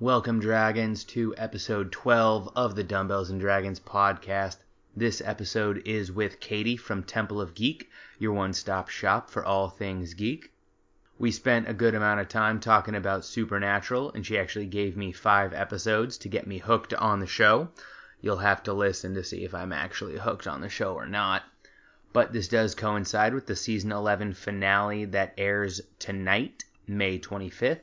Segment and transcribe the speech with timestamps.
[0.00, 4.58] Welcome, Dragons, to episode 12 of the Dumbbells and Dragons podcast.
[4.94, 9.68] This episode is with Katie from Temple of Geek, your one stop shop for all
[9.68, 10.52] things geek.
[11.18, 15.10] We spent a good amount of time talking about Supernatural, and she actually gave me
[15.10, 17.70] five episodes to get me hooked on the show.
[18.20, 21.42] You'll have to listen to see if I'm actually hooked on the show or not.
[22.12, 27.80] But this does coincide with the season 11 finale that airs tonight, May 25th.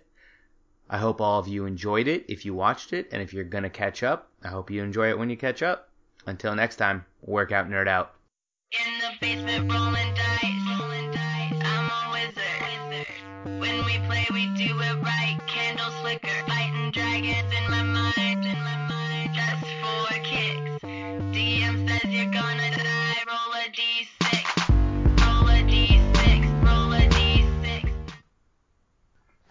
[0.89, 3.63] I hope all of you enjoyed it if you watched it, and if you're going
[3.63, 5.89] to catch up, I hope you enjoy it when you catch up.
[6.25, 8.13] Until next time, work out, nerd out.
[8.71, 11.61] In the basement rolling dice, rolling dice.
[11.63, 13.07] I'm a wizard.
[13.59, 15.39] When we play, we do it right.
[16.47, 19.33] Fighting dragons in my mind, in my mind.
[19.33, 20.83] Just for kicks.
[20.83, 22.64] DM says you're gonna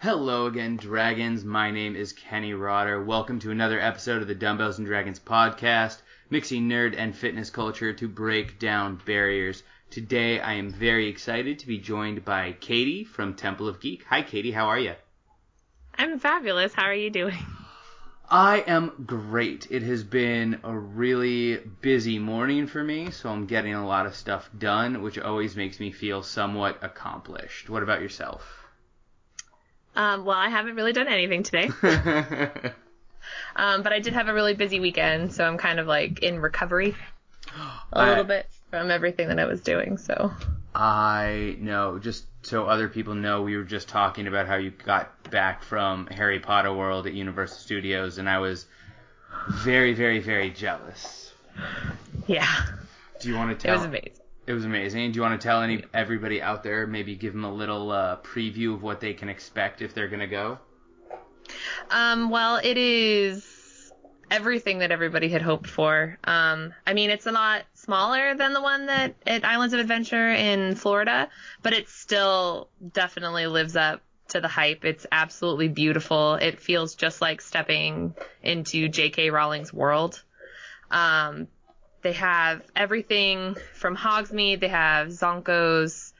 [0.05, 1.43] Hello again, Dragons.
[1.43, 3.03] My name is Kenny Rotter.
[3.03, 5.99] Welcome to another episode of the Dumbbells and Dragons podcast,
[6.29, 9.63] mixing nerd and fitness culture to break down barriers.
[9.89, 14.03] Today, I am very excited to be joined by Katie from Temple of Geek.
[14.03, 14.51] Hi, Katie.
[14.51, 14.93] How are you?
[15.97, 16.75] I'm fabulous.
[16.75, 17.43] How are you doing?
[18.29, 19.65] I am great.
[19.71, 24.13] It has been a really busy morning for me, so I'm getting a lot of
[24.13, 27.71] stuff done, which always makes me feel somewhat accomplished.
[27.71, 28.64] What about yourself?
[29.95, 31.69] Um, well, I haven't really done anything today,
[33.55, 36.39] um, but I did have a really busy weekend, so I'm kind of like in
[36.39, 36.95] recovery
[37.93, 39.97] a I- little bit from everything that I was doing.
[39.97, 40.31] So,
[40.73, 41.97] I know.
[41.99, 46.07] Just so other people know, we were just talking about how you got back from
[46.07, 48.65] Harry Potter World at Universal Studios, and I was
[49.49, 51.31] very, very, very jealous.
[52.27, 52.47] yeah,
[53.21, 53.77] Do you want to it tell?
[53.77, 54.11] was amazing.
[54.47, 55.11] It was amazing.
[55.11, 58.17] Do you want to tell any everybody out there, maybe give them a little uh,
[58.17, 60.59] preview of what they can expect if they're gonna go?
[61.89, 63.91] Um, well, it is
[64.29, 66.17] everything that everybody had hoped for.
[66.23, 70.31] Um, I mean, it's a lot smaller than the one that at Islands of Adventure
[70.31, 71.29] in Florida,
[71.61, 74.85] but it still definitely lives up to the hype.
[74.85, 76.35] It's absolutely beautiful.
[76.35, 79.29] It feels just like stepping into J.K.
[79.29, 80.23] Rowling's world.
[80.89, 81.47] Um,
[82.05, 84.59] they have everything from Hogsmeade.
[84.59, 86.13] They have Zonko's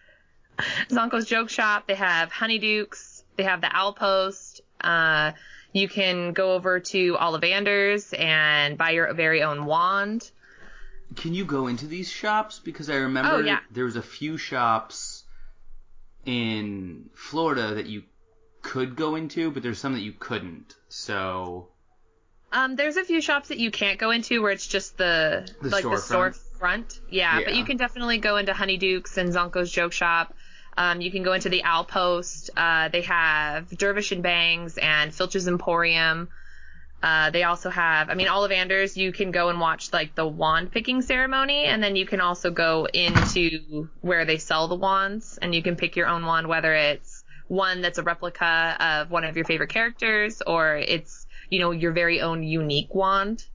[0.90, 1.86] Zonko's Joke Shop.
[1.86, 3.22] They have Honeydukes.
[3.36, 4.62] They have the Owl Post.
[4.82, 5.34] Uh,
[5.74, 10.32] you can go over to Ollivander's and buy your very own wand.
[11.18, 12.58] Can you go into these shops?
[12.58, 13.60] Because I remember Oh, yeah.
[13.70, 15.24] there was a few shops
[16.26, 18.02] in Florida that you
[18.64, 20.74] could go into, but there's some that you couldn't.
[20.90, 21.68] So
[22.56, 25.70] Um, there's a few shops that you can't go into where it's just the, The
[25.70, 26.40] like the storefront?
[26.62, 27.00] storefront.
[27.10, 30.34] Yeah, but you can definitely go into Honeydukes and Zonko's Joke Shop.
[30.78, 32.50] Um, you can go into the Owl Post.
[32.56, 36.30] Uh, they have Dervish and Banges and Filch's Emporium.
[37.04, 40.72] Uh, they also have, I mean, Ollivander's, you can go and watch like the wand
[40.72, 45.54] picking ceremony, and then you can also go into where they sell the wands, and
[45.54, 49.36] you can pick your own wand, whether it's one that's a replica of one of
[49.36, 51.25] your favorite characters, or it's,
[51.56, 53.46] you know, your very own unique wand.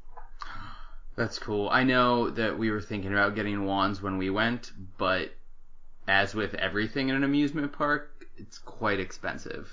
[1.16, 1.68] that's cool.
[1.68, 5.34] I know that we were thinking about getting wands when we went, but
[6.08, 9.70] as with everything in an amusement park, it's quite expensive.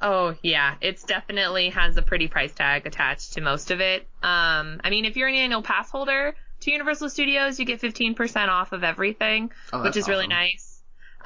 [0.00, 4.08] Oh yeah, it's definitely has a pretty price tag attached to most of it.
[4.22, 8.48] Um, I mean, if you're an annual pass holder to Universal Studios, you get 15%
[8.48, 10.65] off of everything, Oh, which is really nice.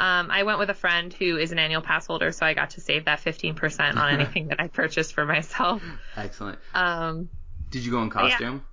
[0.00, 2.70] Um, I went with a friend who is an annual pass holder, so I got
[2.70, 5.82] to save that 15% on anything that I purchased for myself.
[6.16, 6.58] Excellent.
[6.74, 7.28] Um,
[7.70, 8.64] Did you go in costume?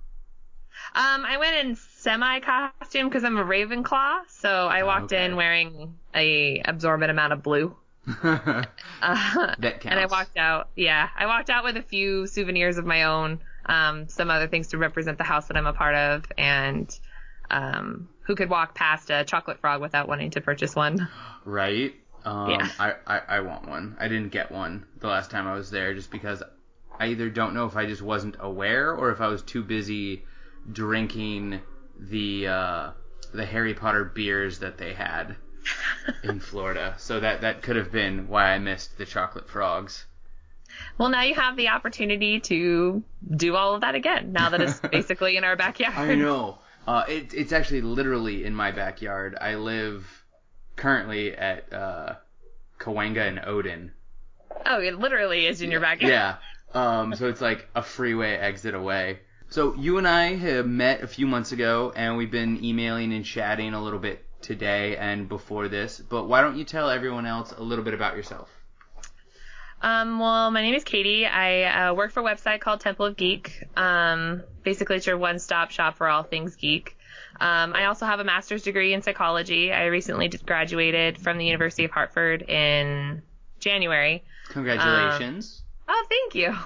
[0.94, 5.26] um, I went in semi costume because I'm a Ravenclaw, so I walked Oh, okay.
[5.26, 7.76] in wearing a absorbent amount of blue.
[9.00, 9.84] Uh, that counts.
[9.86, 10.70] And I walked out.
[10.74, 14.68] Yeah, I walked out with a few souvenirs of my own, um, some other things
[14.68, 16.98] to represent the house that I'm a part of, and
[17.50, 21.08] um, who could walk past a chocolate frog without wanting to purchase one.
[21.46, 21.94] Right?
[22.24, 22.68] Um, Yeah.
[22.78, 23.96] I, I, I want one.
[23.98, 26.42] I didn't get one the last time I was there just because
[27.00, 30.24] I either don't know if I just wasn't aware or if I was too busy
[30.70, 31.60] drinking
[31.98, 32.90] the uh,
[33.32, 35.36] the Harry Potter beers that they had
[36.22, 36.94] in Florida.
[36.98, 40.04] So that that could have been why I missed the chocolate frogs.
[40.98, 43.02] Well, now you have the opportunity to
[43.36, 44.32] do all of that again.
[44.32, 45.94] Now that it's basically in our backyard.
[45.96, 46.58] I know.
[46.88, 49.36] Uh, it, it's actually literally in my backyard.
[49.38, 50.24] I live
[50.74, 52.14] currently at uh,
[52.78, 53.92] Cahuenga and Odin.
[54.64, 56.10] Oh, it literally is in your backyard.
[56.10, 56.36] Yeah.
[56.72, 59.18] Um, so it's like a freeway exit away.
[59.50, 63.22] So you and I have met a few months ago, and we've been emailing and
[63.22, 65.98] chatting a little bit today and before this.
[65.98, 68.48] But why don't you tell everyone else a little bit about yourself?
[69.80, 71.24] Um, well, my name is Katie.
[71.24, 73.64] I uh, work for a website called Temple of Geek.
[73.76, 76.96] Um, basically, it's your one-stop shop for all things geek.
[77.40, 79.72] Um, I also have a master's degree in psychology.
[79.72, 83.22] I recently graduated from the University of Hartford in
[83.60, 84.24] January.
[84.48, 85.62] Congratulations.
[85.88, 86.56] Oh, thank you.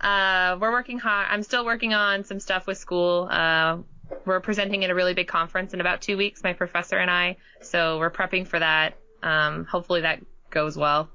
[0.00, 1.28] Uh, we're working hard.
[1.30, 3.28] I'm still working on some stuff with school.
[3.30, 3.78] Uh,
[4.24, 7.36] we're presenting at a really big conference in about two weeks, my professor and I.
[7.62, 8.94] So we're prepping for that.
[9.22, 10.20] Um, hopefully that
[10.50, 11.08] goes well.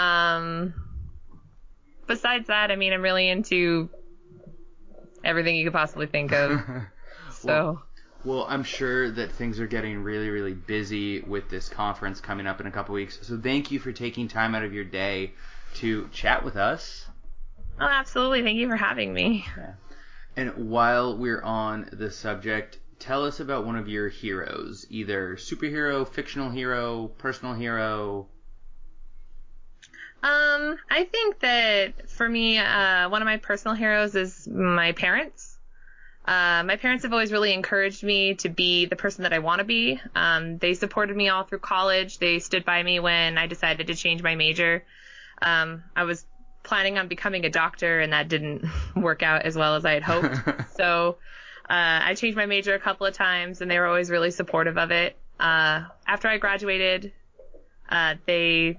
[0.00, 0.74] Um,
[2.06, 3.88] besides that, I mean, I'm really into
[5.24, 6.60] everything you could possibly think of.
[7.32, 7.82] So, Well-
[8.24, 12.60] Well, I'm sure that things are getting really, really busy with this conference coming up
[12.60, 13.18] in a couple weeks.
[13.22, 15.32] So thank you for taking time out of your day
[15.76, 17.06] to chat with us.
[17.80, 18.42] oh, absolutely.
[18.42, 19.46] Thank you for having me.
[20.36, 26.06] And while we're on the subject, tell us about one of your heroes, either superhero,
[26.06, 28.28] fictional hero, personal hero.
[30.22, 35.56] Um, I think that for me, uh, one of my personal heroes is my parents.
[36.26, 39.60] Uh, my parents have always really encouraged me to be the person that I want
[39.60, 40.00] to be.
[40.14, 42.18] Um, they supported me all through college.
[42.18, 44.84] They stood by me when I decided to change my major.
[45.40, 46.26] Um, I was
[46.62, 48.64] planning on becoming a doctor, and that didn't
[48.96, 50.36] work out as well as I had hoped.
[50.76, 51.16] so
[51.68, 54.76] uh, I changed my major a couple of times, and they were always really supportive
[54.76, 55.16] of it.
[55.38, 57.12] Uh, after I graduated,
[57.88, 58.78] uh, they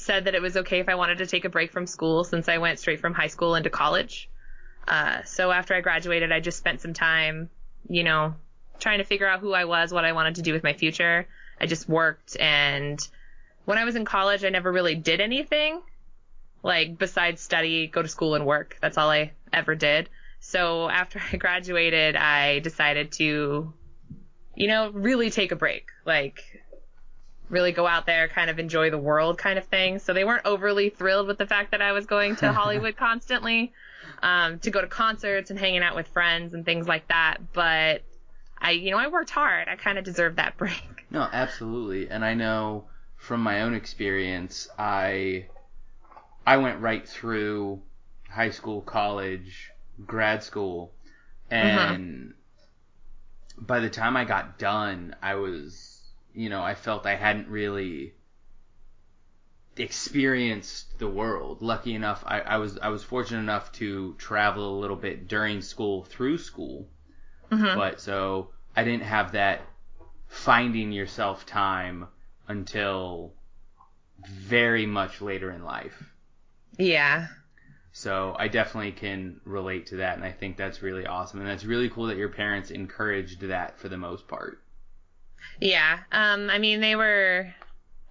[0.00, 2.48] said that it was okay if I wanted to take a break from school since
[2.48, 4.28] I went straight from high school into college.
[4.88, 7.50] Uh, so after I graduated, I just spent some time,
[7.88, 8.34] you know,
[8.78, 11.28] trying to figure out who I was, what I wanted to do with my future.
[11.60, 12.98] I just worked and
[13.66, 15.82] when I was in college, I never really did anything
[16.62, 18.76] like besides study, go to school and work.
[18.80, 20.08] That's all I ever did.
[20.40, 23.72] So after I graduated, I decided to,
[24.54, 25.88] you know, really take a break.
[26.04, 26.59] Like
[27.50, 29.98] really go out there, kind of enjoy the world kind of thing.
[29.98, 33.72] So they weren't overly thrilled with the fact that I was going to Hollywood constantly,
[34.22, 37.38] um, to go to concerts and hanging out with friends and things like that.
[37.52, 38.02] But
[38.58, 39.68] I, you know, I worked hard.
[39.68, 41.06] I kind of deserved that break.
[41.10, 42.08] No, absolutely.
[42.08, 42.84] And I know
[43.16, 45.46] from my own experience, I
[46.46, 47.82] I went right through
[48.28, 49.72] high school, college,
[50.06, 50.92] grad school,
[51.50, 52.34] and
[53.60, 55.89] by the time I got done, I was,
[56.34, 58.14] you know, I felt I hadn't really
[59.76, 61.62] experienced the world.
[61.62, 65.62] Lucky enough, I, I was I was fortunate enough to travel a little bit during
[65.62, 66.88] school through school,
[67.50, 67.74] Mhm.
[67.74, 69.62] but so I didn't have that
[70.28, 72.06] finding yourself time
[72.48, 73.32] until
[74.24, 76.12] very much later in life.
[76.78, 77.28] Yeah.
[77.92, 81.64] So I definitely can relate to that, and I think that's really awesome, and that's
[81.64, 84.62] really cool that your parents encouraged that for the most part.
[85.60, 86.00] Yeah.
[86.10, 87.52] Um, I mean, they were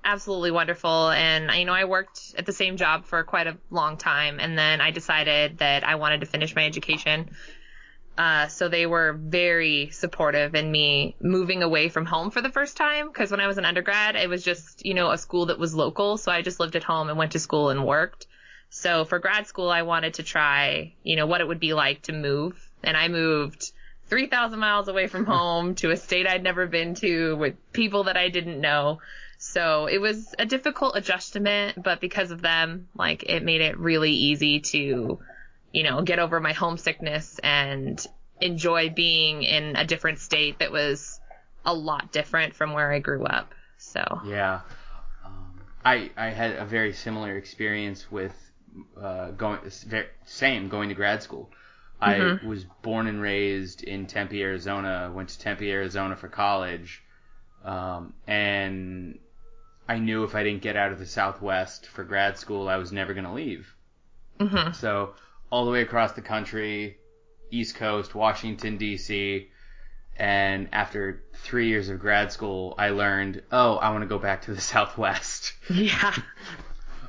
[0.04, 1.10] absolutely wonderful.
[1.10, 4.40] And, you know, I worked at the same job for quite a long time.
[4.40, 7.30] And then I decided that I wanted to finish my education.
[8.18, 12.76] Uh, so they were very supportive in me moving away from home for the first
[12.76, 13.12] time.
[13.14, 15.74] Cause when I was an undergrad, it was just, you know, a school that was
[15.74, 16.18] local.
[16.18, 18.28] So I just lived at home and went to school and worked.
[18.70, 22.04] So for grad school, I wanted to try, you know, what it would be like
[22.04, 22.70] to move.
[22.84, 23.72] And I moved
[24.10, 28.18] 3,000 miles away from home to a state I'd never been to with people that
[28.18, 29.00] I didn't know.
[29.38, 34.12] So it was a difficult adjustment, but because of them, like it made it really
[34.12, 35.20] easy to,
[35.72, 38.06] you know, get over my homesickness and
[38.42, 41.20] enjoy being in a different state that was
[41.66, 43.54] a lot different from where I grew up.
[43.78, 44.62] So Yeah.
[45.26, 48.34] Um, I I had a very similar experience with
[49.02, 49.60] uh, going
[50.26, 51.50] same going to grad school.
[52.02, 52.44] I Mhm.
[52.44, 55.12] was born and raised in Tempe, Arizona.
[55.14, 57.04] Went to Tempe, Arizona for college,
[57.64, 59.20] um, and
[59.88, 62.92] I knew if I didn't get out of the Southwest for grad school, I was
[62.92, 63.76] never going to leave.
[64.40, 65.16] hmm So
[65.52, 66.98] all the way across the country,
[67.52, 69.50] East Coast, Washington D.C.,
[70.16, 74.44] and after three years of grad school, I learned, oh, I want to go back
[74.44, 75.54] to the Southwest.
[75.70, 76.14] yeah.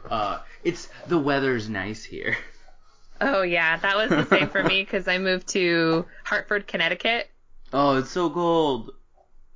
[0.09, 2.37] Uh, it's the weather's nice here.
[3.21, 7.31] Oh yeah, that was the same for me because I moved to Hartford, Connecticut.
[7.73, 8.93] Oh, it's so cold.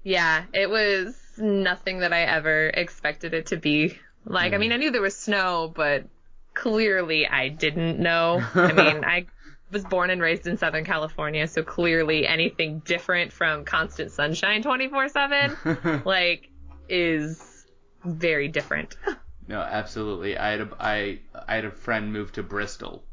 [0.03, 3.99] Yeah, it was nothing that I ever expected it to be.
[4.27, 6.05] Like, I mean, I knew there was snow, but
[6.55, 8.43] clearly I didn't know.
[8.55, 9.27] I mean, I
[9.71, 16.05] was born and raised in Southern California, so clearly anything different from constant sunshine 24/7
[16.05, 16.49] like
[16.89, 17.67] is
[18.05, 18.97] very different.
[19.49, 20.39] no, absolutely.
[20.39, 23.05] I had a I I had a friend move to Bristol,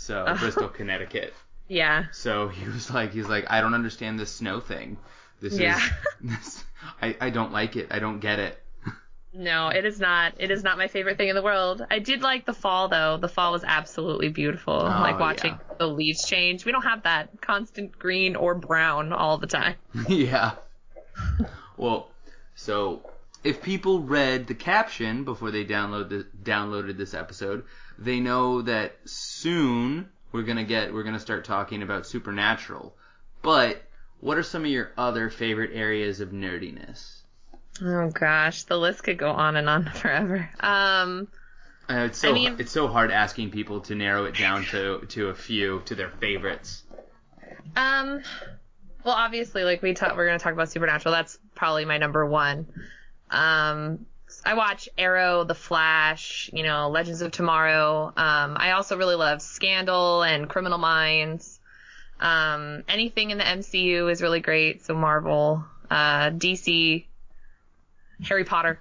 [0.00, 0.34] so Oh.
[0.36, 1.34] Bristol, Connecticut.
[1.68, 2.06] Yeah.
[2.12, 4.96] So he was like, he's like, I don't understand this snow thing.
[5.40, 5.76] This Yeah.
[5.78, 5.90] is
[6.20, 6.64] this.
[7.02, 7.88] I I don't like it.
[7.90, 8.62] I don't get it.
[9.32, 10.34] No, it is not.
[10.38, 11.86] It is not my favorite thing in the world.
[11.88, 13.16] I did like the fall though.
[13.18, 14.74] The fall was absolutely beautiful.
[14.74, 15.74] Oh, like watching yeah.
[15.78, 16.64] the leaves change.
[16.64, 19.76] We don't have that constant green or brown all the time.
[20.08, 20.52] yeah.
[21.76, 22.08] Well,
[22.56, 23.08] so
[23.44, 27.64] if people read the caption before they download the, downloaded this episode,
[28.00, 32.94] they know that soon we're gonna get we're gonna start talking about supernatural.
[33.42, 33.82] But
[34.20, 37.22] what are some of your other favorite areas of nerdiness?
[37.82, 40.48] Oh gosh, the list could go on and on forever.
[40.60, 41.28] Um,
[41.88, 45.00] Uh, it's so I mean- it's so hard asking people to narrow it down to
[45.10, 46.82] to a few to their favorites.
[47.76, 48.22] um,
[49.04, 51.12] well, obviously, like we talk, we're gonna talk about Supernatural.
[51.14, 52.66] That's probably my number one.
[53.30, 54.06] Um,
[54.44, 58.06] I watch Arrow, The Flash, you know, Legends of Tomorrow.
[58.16, 61.58] Um, I also really love Scandal and Criminal Minds.
[62.20, 64.84] Um, anything in the MCU is really great.
[64.84, 67.04] So Marvel, uh, DC,
[68.24, 68.80] Harry Potter.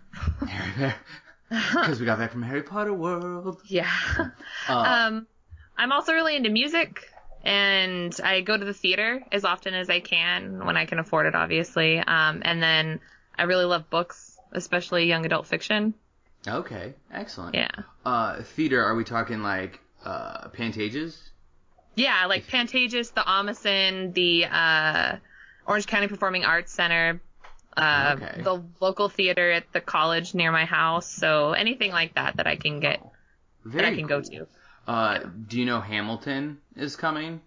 [1.50, 3.62] Because we got back from Harry Potter World.
[3.66, 3.90] yeah.
[4.18, 4.26] Uh,
[4.68, 5.28] Um,
[5.78, 7.10] I'm also really into music,
[7.44, 11.26] and I go to the theater as often as I can when I can afford
[11.26, 12.00] it, obviously.
[12.00, 13.00] Um, and then
[13.38, 15.94] I really love books, especially young adult fiction.
[16.48, 17.56] okay, excellent.
[17.56, 17.70] Yeah.
[18.06, 21.18] Uh, theater, are we talking like uh, Pantages?
[21.96, 25.18] Yeah, like Pantages, the Ahmanson, the uh,
[25.66, 27.22] Orange County Performing Arts Center,
[27.76, 28.42] uh, Okay.
[28.42, 31.10] the local theater at the college near my house.
[31.12, 33.02] So anything like that that I can get,
[33.66, 34.48] that I can go to.
[34.88, 37.42] Uh, do you know Hamilton is coming?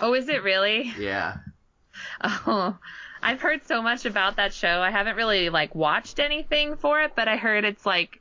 [0.00, 0.92] Oh, is it really?
[0.98, 1.36] Yeah.
[2.22, 2.76] Oh,
[3.24, 4.80] I've heard so much about that show.
[4.80, 8.20] I haven't really like watched anything for it, but I heard it's like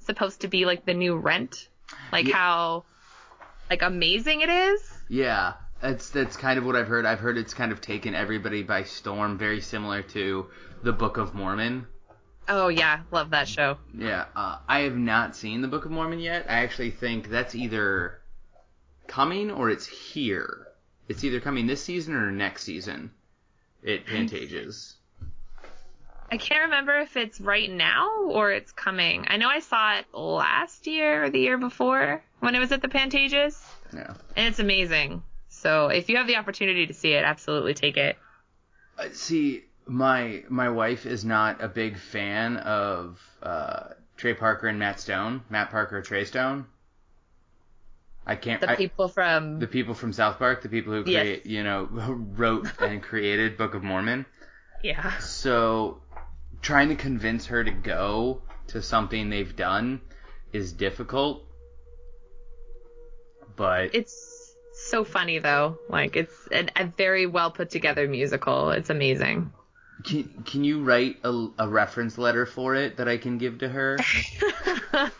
[0.00, 1.68] supposed to be like the new Rent,
[2.12, 2.36] like Yeah.
[2.36, 2.84] how
[3.70, 4.80] like amazing it is.
[5.08, 5.54] Yeah.
[5.80, 7.06] That's that's kind of what I've heard.
[7.06, 10.46] I've heard it's kind of taken everybody by storm, very similar to
[10.82, 11.86] the Book of Mormon.
[12.48, 13.78] Oh yeah, love that show.
[13.96, 16.44] Yeah, uh, I have not seen the Book of Mormon yet.
[16.50, 18.20] I actually think that's either
[19.06, 20.66] coming or it's here.
[21.08, 23.12] It's either coming this season or next season.
[23.82, 24.94] It Pantages.
[26.32, 29.24] I can't remember if it's right now or it's coming.
[29.28, 32.82] I know I saw it last year or the year before when it was at
[32.82, 33.60] the Pantages,
[33.92, 34.14] Yeah.
[34.36, 35.22] and it's amazing.
[35.48, 38.16] So if you have the opportunity to see it, absolutely take it.
[38.96, 44.78] Uh, see, my my wife is not a big fan of uh, Trey Parker and
[44.78, 45.42] Matt Stone.
[45.50, 46.66] Matt Parker, Trey Stone.
[48.30, 48.60] I can't.
[48.60, 51.22] The I- people from the people from South Park, the people who Yes.
[51.22, 54.24] create, you know, wrote and created Book of Mormon.
[54.84, 55.18] yeah.
[55.18, 56.00] So
[56.62, 60.00] trying to convince her to go to something they've done
[60.52, 61.42] is difficult.
[63.56, 65.78] But It's so funny though.
[65.88, 68.70] Like it's an, a very well put together musical.
[68.70, 69.52] It's amazing.
[70.04, 73.68] Can, can you write a, a reference letter for it that I can give to
[73.68, 73.98] her?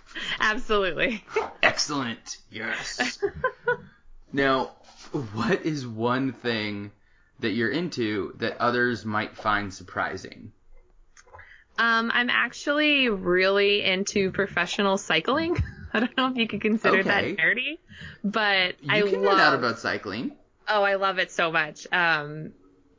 [0.40, 1.24] Absolutely.
[1.62, 2.38] Excellent.
[2.50, 3.18] Yes.
[4.32, 4.72] now,
[5.34, 6.90] what is one thing
[7.40, 10.52] that you're into that others might find surprising?
[11.78, 15.56] Um, I'm actually really into professional cycling.
[15.92, 17.34] I don't know if you could consider Okay.
[17.34, 17.78] that nerdy,
[18.22, 19.38] but You I can love.
[19.40, 20.32] out about cycling.
[20.68, 21.86] Oh, I love it so much.
[21.90, 22.52] Um,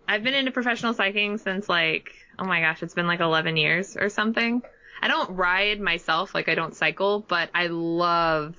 [0.08, 3.96] I've been into professional cycling since like, oh my gosh, it's been like 11 years
[3.98, 4.62] or something.
[5.02, 8.56] I don't ride myself, like I don't cycle, but I love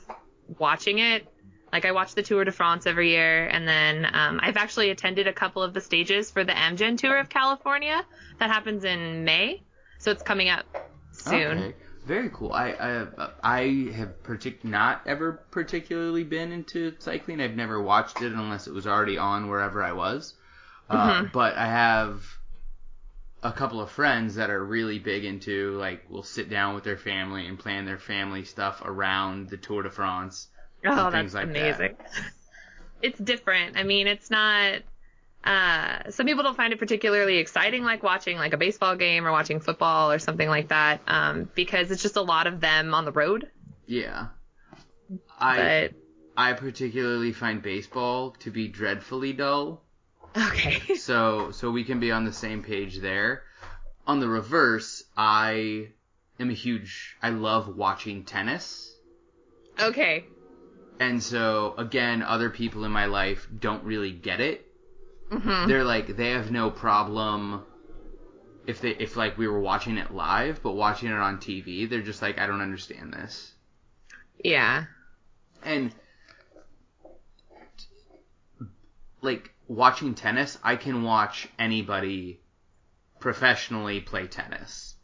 [0.58, 1.26] watching it.
[1.72, 5.26] Like I watch the Tour de France every year, and then um, I've actually attended
[5.26, 8.04] a couple of the stages for the Amgen Tour of California
[8.38, 9.62] that happens in May,
[9.98, 10.66] so it's coming up
[11.12, 11.58] soon.
[11.58, 11.74] Okay.
[12.04, 12.52] Very cool.
[12.52, 17.40] I I, I have partic- not ever particularly been into cycling.
[17.40, 20.34] I've never watched it unless it was already on wherever I was.
[20.88, 22.22] Uh, but I have
[23.42, 26.96] a couple of friends that are really big into like will sit down with their
[26.96, 30.48] family and plan their family stuff around the Tour de France.
[30.84, 31.60] Oh, and things that's like that.
[31.60, 31.96] amazing.
[33.00, 33.76] It's different.
[33.76, 34.82] I mean, it's not.
[35.44, 39.32] Uh, some people don't find it particularly exciting, like watching like a baseball game or
[39.32, 43.04] watching football or something like that, um, because it's just a lot of them on
[43.04, 43.50] the road.
[43.86, 44.28] Yeah.
[45.38, 45.94] I But
[46.36, 49.82] I particularly find baseball to be dreadfully dull.
[50.36, 53.42] Okay, so so we can be on the same page there.
[54.06, 55.88] On the reverse, I
[56.40, 58.96] am a huge I love watching tennis.
[59.80, 60.24] okay,
[61.00, 64.66] And so again, other people in my life don't really get it.
[65.30, 67.62] hmm They're like they have no problem
[68.66, 72.02] if they if like we were watching it live, but watching it on TV, they're
[72.02, 73.52] just like I don't understand this.
[74.44, 74.84] yeah,
[75.64, 75.92] And
[79.20, 82.40] like watching tennis, I can watch anybody
[83.20, 84.94] professionally play tennis.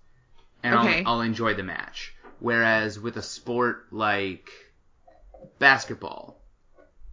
[0.62, 1.02] and Okay.
[1.04, 2.14] I'll, I'll enjoy the match.
[2.40, 4.50] Whereas with a sport like
[5.58, 6.40] basketball,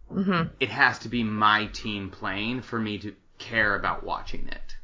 [0.10, 4.76] hmm it has to be my team playing for me to care about watching it.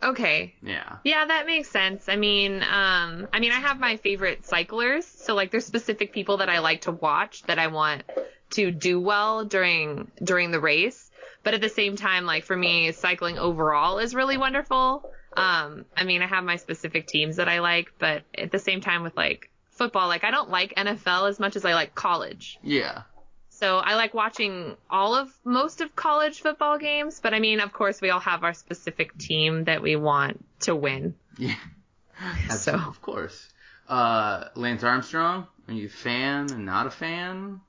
[0.00, 0.54] Okay.
[0.62, 0.98] Yeah.
[1.02, 2.08] Yeah, that makes sense.
[2.08, 6.36] I mean, um, I mean, I have my favorite cyclers, so like, there's specific people
[6.36, 8.04] that I like to watch that I want
[8.50, 11.07] to do well during during the race.
[11.44, 15.10] But at the same time, like for me, cycling overall is really wonderful.
[15.36, 18.80] Um, I mean, I have my specific teams that I like, but at the same
[18.80, 22.58] time, with like football, like I don't like NFL as much as I like college.
[22.62, 23.02] Yeah.
[23.50, 27.72] So I like watching all of most of college football games, but I mean, of
[27.72, 31.14] course, we all have our specific team that we want to win.
[31.36, 31.54] Yeah.
[32.48, 33.48] That's, So- Of course.
[33.88, 36.52] Uh, Lance Armstrong, are you a fan?
[36.52, 37.60] Or not a fan?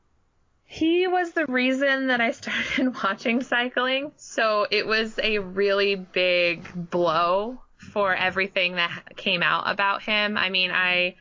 [0.71, 4.11] He was the reason that I started watching cycling.
[4.17, 7.59] So it was a really big blow
[7.91, 10.37] for everything that came out about him.
[10.37, 11.15] I mean, I,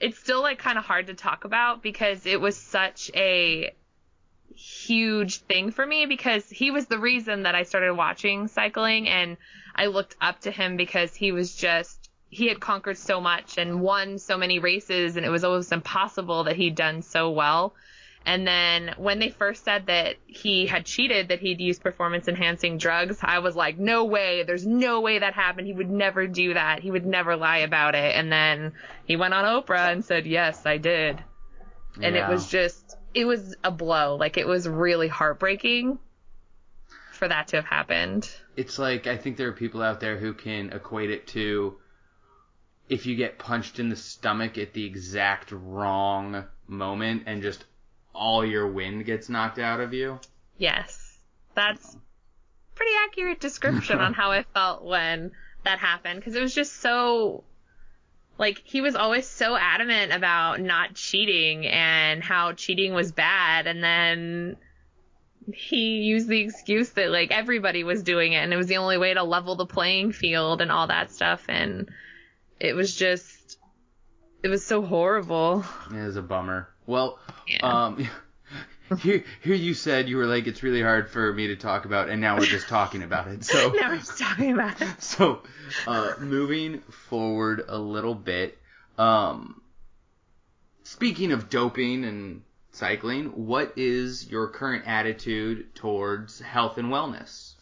[0.00, 3.74] it's still like kind of hard to talk about because it was such a
[4.54, 9.38] huge thing for me because he was the reason that I started watching cycling and
[9.74, 13.80] I looked up to him because he was just, he had conquered so much and
[13.80, 17.74] won so many races and it was almost impossible that he'd done so well.
[18.26, 22.76] And then when they first said that he had cheated, that he'd used performance enhancing
[22.78, 24.42] drugs, I was like, no way.
[24.42, 25.66] There's no way that happened.
[25.66, 26.80] He would never do that.
[26.80, 28.14] He would never lie about it.
[28.14, 28.72] And then
[29.06, 31.22] he went on Oprah and said, yes, I did.
[32.02, 32.28] And Yeah.
[32.28, 34.16] it was just, it was a blow.
[34.16, 35.98] Like it was really heartbreaking
[37.12, 38.30] for that to have happened.
[38.56, 41.76] It's like I think there are people out there who can equate it to
[42.88, 47.64] if you get punched in the stomach at the exact wrong moment and just
[48.14, 50.18] all your wind gets knocked out of you.
[50.58, 51.18] Yes.
[51.54, 51.96] That's
[52.74, 55.32] pretty accurate description on how I felt when
[55.64, 57.44] that happened because it was just so
[58.38, 63.84] like he was always so adamant about not cheating and how cheating was bad and
[63.84, 64.56] then
[65.52, 68.96] he used the excuse that like everybody was doing it and it was the only
[68.96, 71.90] way to level the playing field and all that stuff and
[72.58, 73.58] it was just
[74.42, 75.64] it was so horrible.
[75.90, 76.69] It was a bummer.
[76.90, 77.84] Well, Yeah.
[77.86, 78.08] um,
[78.98, 82.08] here, here you said you were like, it's really hard for me to talk about,
[82.08, 83.44] and now we're just talking about it.
[83.44, 84.88] So, now we're just talking about it.
[85.02, 85.42] so,
[85.86, 88.58] uh, moving forward a little bit,
[88.98, 89.62] um,
[90.82, 97.54] speaking of doping and cycling, what is your current attitude towards health and wellness?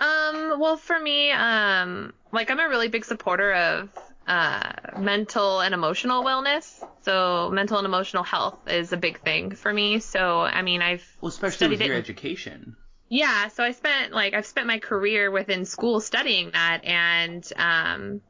[0.00, 3.90] Um, well, for me, um, like I'm a really big supporter of
[4.28, 6.86] uh, mental and emotional wellness.
[7.02, 10.00] So mental and emotional health is a big thing for me.
[10.00, 11.94] So I mean, I've Well, especially studied with your it.
[11.94, 12.76] education.
[13.10, 18.20] Yeah, so I spent like I've spent my career within school studying that, and um,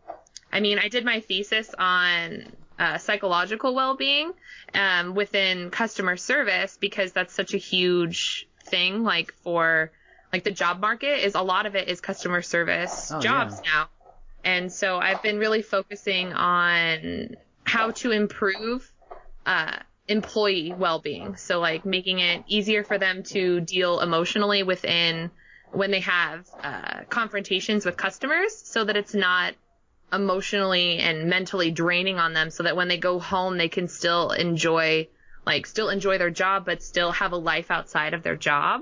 [0.52, 4.32] I mean, I did my thesis on uh, psychological well-being
[4.74, 9.04] um, within customer service because that's such a huge thing.
[9.04, 9.92] Like for
[10.32, 13.88] like the job market is a lot of it is customer service Oh, jobs now,
[14.48, 18.90] and so I've been really focusing on how to improve
[19.44, 21.36] uh, employee well-being.
[21.36, 25.30] So like making it easier for them to deal emotionally within
[25.72, 29.54] when they have uh, confrontations with customers, so that it's not
[30.10, 34.30] emotionally and mentally draining on them, so that when they go home they can still
[34.30, 35.06] enjoy
[35.44, 38.80] like still enjoy their job, but still have a life outside of their job,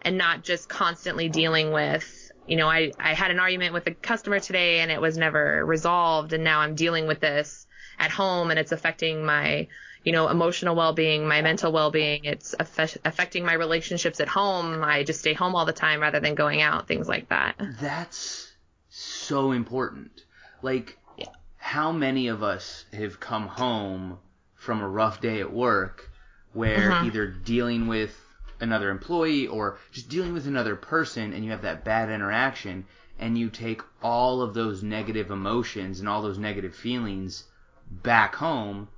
[0.00, 2.23] and not just constantly dealing with.
[2.46, 5.64] You know, I, I had an argument with a customer today and it was never
[5.64, 7.66] resolved, and now I'm dealing with this
[7.98, 9.68] at home and it's affecting my
[10.02, 12.26] you know, emotional well-being, my mental well-being.
[12.26, 14.84] It's affe- affecting my relationships at home.
[14.84, 17.54] I just stay home all the time rather than going out, things like that.
[17.80, 18.52] That's
[18.90, 20.10] so important.
[20.60, 21.28] Like, Yeah.
[21.56, 24.18] how many of us have come home
[24.56, 26.10] from a rough day at work
[26.52, 27.06] where Mhm.
[27.06, 28.14] either dealing with
[28.64, 32.84] another employee or just dealing with another person and you have that bad interaction
[33.18, 37.44] and you take all of those negative emotions and all those negative feelings
[37.88, 38.88] back home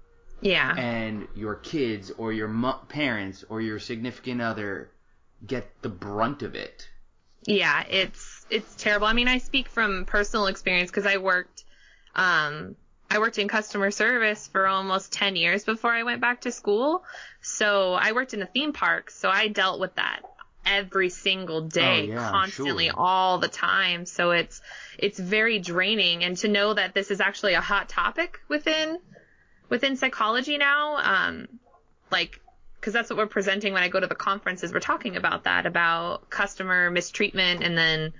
[0.40, 0.74] Yeah.
[0.76, 4.90] and your kids or your mo- parents or your significant other
[5.46, 6.88] get the brunt of it.
[7.44, 9.06] yeah, it's it's terrible.
[9.06, 11.64] I mean, I speak from personal experience because I worked
[12.14, 12.74] um
[13.10, 17.04] I worked in customer service for almost 10 years before I went back to school.
[17.40, 20.20] So I worked in a theme park, so I dealt with that
[20.64, 22.94] every single day, Oh, yeah, constantly, sure.
[22.98, 24.04] all the time.
[24.06, 24.60] So it's
[24.98, 28.98] it's very draining and to know that this is actually a hot topic within
[29.68, 31.48] within psychology now um
[32.10, 32.40] like
[32.80, 34.72] because that's what we're presenting when I go to the conferences.
[34.72, 38.12] We're talking about that, about customer mistreatment and then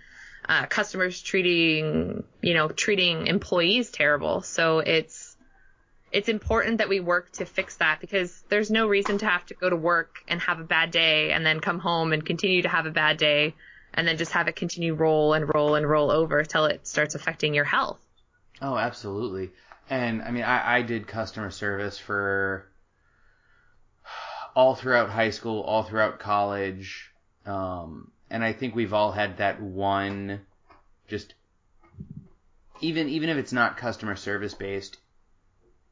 [0.48, 4.42] uh, customers treating, you know, treating employees terrible.
[4.42, 5.36] So it's,
[6.12, 9.54] it's important that we work to fix that because there's no reason to have to
[9.54, 12.68] go to work and have a bad day and then come home and continue to
[12.68, 13.54] have a bad day
[13.92, 17.14] and then just have it continue roll and roll and roll over till it starts
[17.14, 17.98] affecting your health.
[18.62, 19.50] Oh, absolutely.
[19.90, 22.68] And I mean, I, I did customer service for
[24.54, 27.10] all throughout high school, all throughout college.
[27.44, 30.40] Um, and I think we've all had that one,
[31.08, 31.34] just
[32.80, 34.98] even even if it's not customer service based,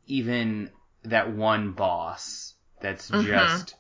[0.07, 0.71] even
[1.05, 3.25] that one boss that's Mhm.
[3.25, 3.75] just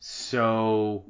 [0.00, 1.04] so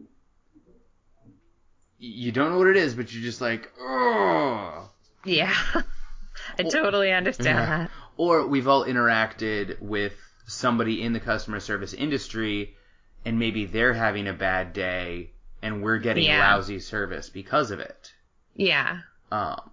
[1.99, 4.91] you don't know what it is, but you're just like, oh.
[5.25, 5.55] Yeah.
[6.59, 7.67] I totally understand Yeah.
[7.67, 7.91] that.
[8.17, 10.15] Or we've all interacted with
[10.47, 12.77] somebody in the customer service industry
[13.25, 15.31] and maybe they're having a bad day
[15.63, 16.41] and we're getting Yeah.
[16.55, 18.13] lousy service because of it.
[18.55, 19.01] Yeah.
[19.31, 19.71] Um,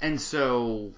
[0.00, 0.92] and so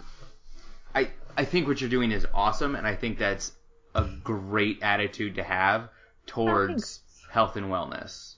[0.95, 3.53] I I think what you're doing is awesome and I think that's
[3.95, 5.89] a great attitude to have
[6.27, 8.35] towards health and wellness.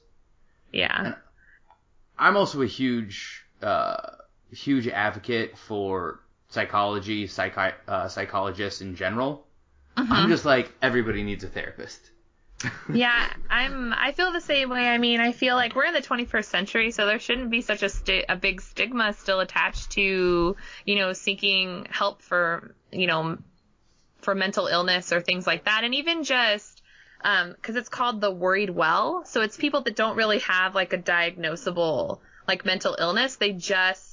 [0.73, 1.15] Yeah.
[2.19, 3.97] I'm also a huge, uh,
[4.53, 9.47] huge advocate for psychology, psychi- uh, psychologists in general.
[9.97, 10.13] Mm-hmm.
[10.13, 12.11] I'm just like everybody needs a therapist.
[12.93, 13.93] Yeah, I'm.
[13.93, 14.89] I feel the same way.
[14.89, 17.83] I mean, I feel like we're in the 21st century, so there shouldn't be such
[17.83, 23.39] a sti- a big stigma still attached to, you know, seeking help for, you know,
[24.21, 26.83] for mental illness or things like that, and even just
[27.23, 29.25] um, because it's called the worried well.
[29.25, 33.37] So it's people that don't really have like a diagnosable like mental illness.
[33.37, 34.10] They just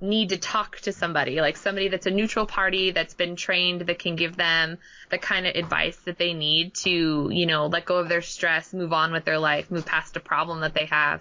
[0.00, 3.98] need to talk to somebody, like somebody that's a neutral party that's been trained that
[3.98, 4.78] can give them
[5.10, 8.72] the kind of advice that they need to, you know, let go of their stress,
[8.72, 11.20] move on with their life, move past a problem that they have.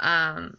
[0.00, 0.56] Um,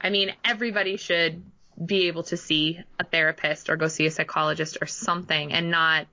[0.00, 1.42] I mean, everybody should
[1.84, 6.06] be able to see a therapist or go see a psychologist or something and not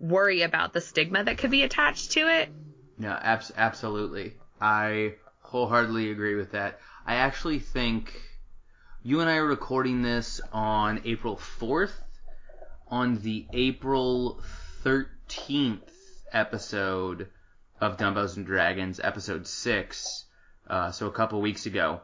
[0.00, 2.48] worry about the stigma that could be attached to it.
[2.98, 4.34] No, abs- absolutely.
[4.60, 6.80] I wholeheartedly agree with that.
[7.06, 8.12] I actually think
[9.06, 11.92] you and I are recording this on April 4th.
[12.88, 14.40] On the April
[14.82, 15.82] 13th
[16.32, 17.28] episode
[17.82, 20.24] of Dumbbells and Dragons, episode 6,
[20.70, 22.00] uh, so a couple weeks ago,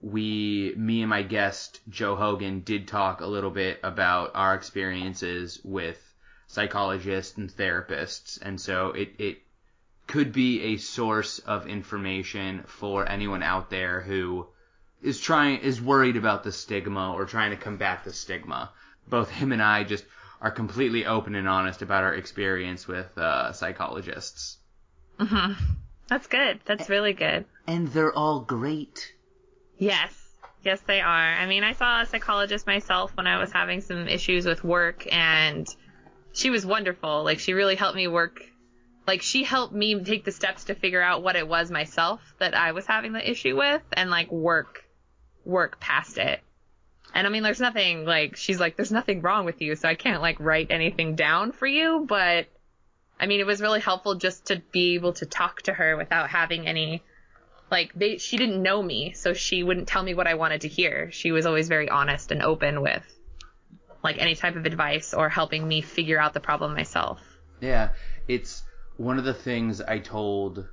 [0.00, 5.60] we, me and my guest, Joe Hogan, did talk a little bit about our experiences
[5.64, 6.00] with
[6.46, 8.38] psychologists and therapists.
[8.40, 9.38] And so it, it
[10.06, 14.46] could be a source of information for anyone out there who
[15.06, 18.70] is trying is worried about the stigma or trying to combat the stigma.
[19.08, 20.04] Both him and I just
[20.40, 24.58] are completely open and honest about our experience with uh, psychologists,
[25.18, 25.52] hmm
[26.08, 26.60] That's good.
[26.66, 27.44] That's really good.
[27.66, 29.14] and they're all great.
[29.78, 30.12] Yes.
[30.62, 31.32] Yes, they are.
[31.42, 35.06] I mean, I saw a psychologist myself when I was having some issues with work,
[35.12, 35.66] and
[36.32, 37.22] she was wonderful.
[37.22, 38.42] Like, she really helped me work.
[39.06, 42.54] Like, she helped me take the steps to figure out what it was myself that
[42.54, 44.82] I was having the issue with, and like work,
[45.46, 46.40] work past it.
[47.14, 49.94] And I mean, there's nothing like she's like, there's nothing wrong with you, so I
[49.94, 52.04] can't like write anything down for you.
[52.06, 52.46] But
[53.18, 56.28] I mean, it was really helpful just to be able to talk to her without
[56.28, 57.02] having any
[57.70, 60.68] like they she didn't know me so she wouldn't tell me what i wanted to
[60.68, 63.02] hear she was always very honest and open with
[64.04, 67.20] like any type of advice or helping me figure out the problem myself
[67.60, 67.88] Yeah,
[68.28, 68.62] it's
[68.96, 70.66] one of the things I told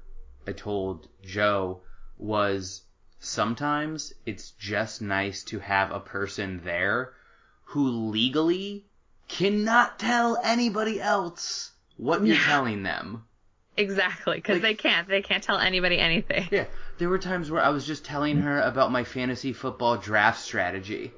[0.47, 1.81] I told Joe
[2.17, 2.82] was
[3.23, 7.13] sometimes it's just nice to have a person there
[7.63, 8.85] who legally
[9.29, 12.45] cannot tell anybody else what you're Yeah.
[12.45, 13.23] telling them.
[13.75, 16.65] exactly because Like- they can't they can't tell anybody anything Yeah,
[16.99, 21.11] there were times where I was just telling her about my fantasy football draft strategy.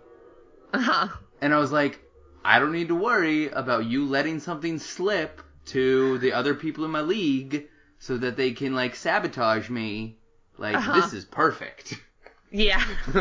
[0.73, 1.09] uh-huh
[1.41, 1.99] And I was like,
[2.45, 6.91] I don't need to worry about you letting something slip to the other people in
[6.91, 7.67] my league
[7.99, 10.17] so that they can like sabotage me.
[10.57, 11.01] Like Uh-huh.
[11.01, 11.99] this is perfect.
[12.51, 12.83] yeah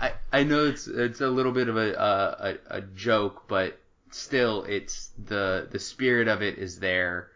[0.00, 3.78] I I know it's it's a little bit of a a, a, joke, but
[4.10, 7.30] still it's the the spirit of it is there.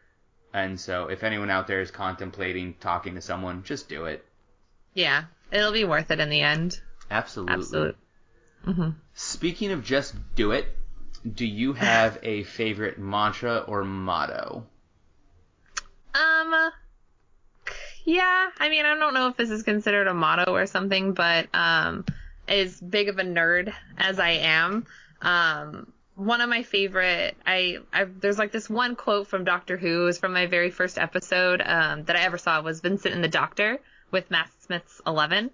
[0.53, 4.25] And so if anyone out there is contemplating talking to someone, just do it.
[4.95, 7.55] yeah it'll be worth it in the end Absolutely.
[7.55, 7.97] absolute
[8.65, 10.67] hmm Speaking of just do it,
[11.35, 14.67] do you have a favorite mantra or motto?
[16.15, 16.71] Um,
[18.07, 21.49] yeah, I mean, I don't know if this is considered a motto or something, but
[21.53, 22.05] um,
[22.49, 24.87] as big of a nerd as I am,
[25.21, 30.07] um, one of my favorite, I, I there's like this one quote from Doctor who
[30.07, 33.29] is from my very first episode um, that I ever saw was Vincent and the
[33.29, 33.81] Doctor
[34.13, 35.51] with Matt Smith's Eleven.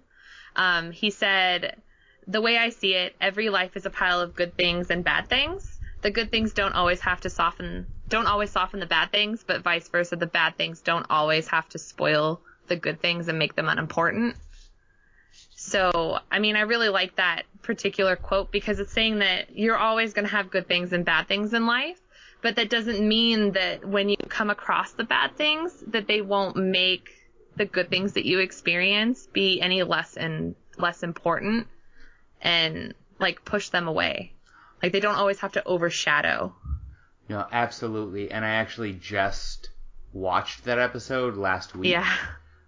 [0.55, 1.81] Um, he said,
[2.27, 5.27] the way I see it, every life is a pile of good things and bad
[5.27, 5.79] things.
[6.01, 9.63] The good things don't always have to soften, don't always soften the bad things, but
[9.63, 13.55] vice versa, the bad things don't always have to spoil the good things and make
[13.55, 14.35] them unimportant.
[15.55, 20.13] So, I mean, I really like that particular quote because it's saying that you're always
[20.13, 21.99] going to have good things and bad things in life,
[22.41, 26.57] but that doesn't mean that when you come across the bad things that they won't
[26.57, 27.09] make
[27.55, 31.67] the good things that you experience be any less and less important
[32.41, 34.33] and like push them away.
[34.81, 36.53] Like they don't always have to overshadow.
[37.29, 38.31] No, absolutely.
[38.31, 39.69] And I actually just
[40.11, 41.91] watched that episode last week.
[41.91, 42.15] Yeah.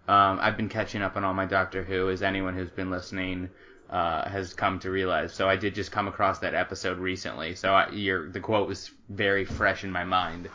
[0.07, 3.49] Um, I've been catching up on all my Doctor Who, as anyone who's been listening
[3.89, 5.33] uh, has come to realize.
[5.33, 7.55] So I did just come across that episode recently.
[7.55, 10.49] So I, your the quote was very fresh in my mind.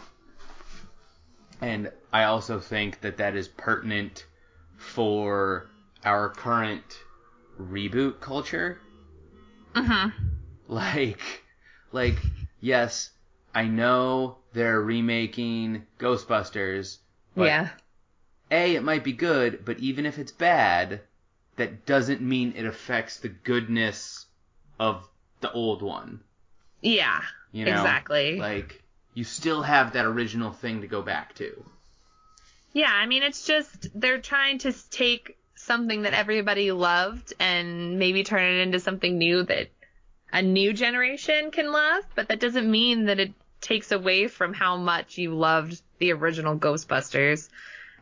[1.61, 4.25] And I also think that that is pertinent
[4.79, 5.67] for
[6.05, 7.01] our current
[7.61, 8.81] reboot culture.
[9.75, 10.13] Mhm.
[10.69, 11.43] Like,
[11.91, 12.15] like,
[12.61, 13.11] yes,
[13.55, 16.99] I know they're remaking Ghostbusters,
[17.37, 17.69] but yeah.
[18.51, 21.01] A, it might be good, but even if it's bad,
[21.57, 24.27] that doesn't mean it affects the goodness
[24.79, 25.09] of
[25.41, 26.21] the old one.
[26.81, 27.21] Yeah.
[27.53, 27.73] You know?
[27.73, 28.39] Exactly.
[28.39, 28.83] Like,
[29.15, 31.65] you still have that original thing to go back to.
[32.73, 38.25] Yeah, I mean, it's just they're trying to take something that everybody loved and maybe
[38.25, 39.69] turn it into something new that
[40.33, 44.77] a new generation can love, but that doesn't mean that it takes away from how
[44.77, 47.49] much you loved the original Ghostbusters.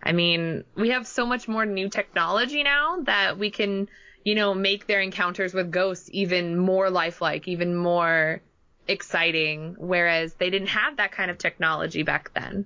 [0.02, 3.88] I mean, we have so much more new technology now that we can,
[4.24, 8.40] you know, make their encounters with ghosts even more lifelike, even more
[8.86, 12.64] exciting, whereas they didn't have that kind of technology back then.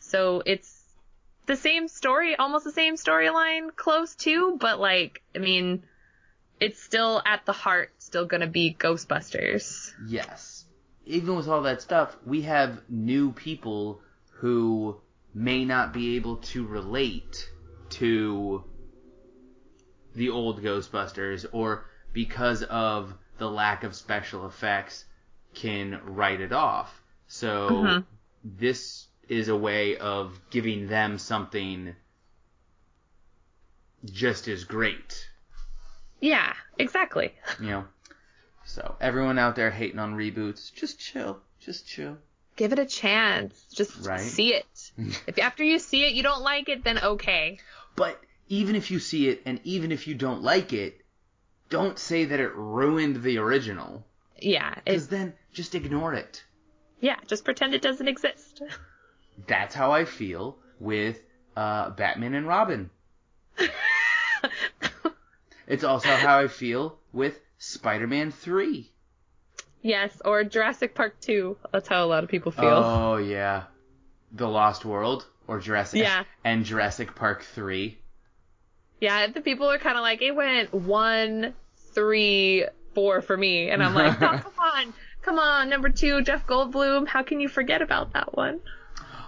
[0.00, 0.82] So it's
[1.46, 5.84] the same story, almost the same storyline, close to, but like, I mean,
[6.58, 9.92] it's still at the heart, still gonna be Ghostbusters.
[10.06, 10.59] Yes.
[11.06, 14.00] Even with all that stuff, we have new people
[14.32, 15.00] who
[15.34, 17.50] may not be able to relate
[17.90, 18.64] to
[20.14, 25.04] the old Ghostbusters or because of the lack of special effects
[25.54, 27.02] can write it off.
[27.26, 28.04] So Mhm.
[28.44, 31.94] this is a way of giving them something
[34.04, 35.30] just as great.
[36.20, 37.34] Yeah, exactly.
[37.60, 37.88] You know.
[38.70, 41.40] So everyone out there hating on reboots, just chill.
[41.58, 42.18] Just chill.
[42.54, 43.64] Give it a chance.
[43.74, 44.20] Just Right.
[44.20, 44.92] see it.
[45.26, 47.58] if after you see it you don't like it, then okay.
[47.96, 51.00] But even if you see it and even if you don't like it,
[51.68, 54.06] don't say that it ruined the original.
[54.40, 56.44] Yeah, Because then just ignore it.
[57.00, 58.62] yeah, just pretend it doesn't exist.
[59.48, 61.18] That's how I feel with
[61.56, 62.90] uh, Batman and Robin.
[65.66, 68.90] It's also how I feel with Spider-Man 3.
[69.82, 71.56] yes, or Jurassic Park 2.
[71.72, 72.82] That's how a lot of people feel.
[72.84, 73.64] Oh yeah,
[74.32, 76.24] The Lost World or Jurassic Yeah.
[76.44, 77.98] and Jurassic Park 3.
[79.00, 81.54] Yeah, the people are kind of like, it went one,
[81.94, 83.70] three, four for me.
[83.70, 84.94] And I'm like, no, come on.
[85.22, 87.06] Come on, number two, Jeff Goldblum.
[87.06, 88.60] How can you forget about that one?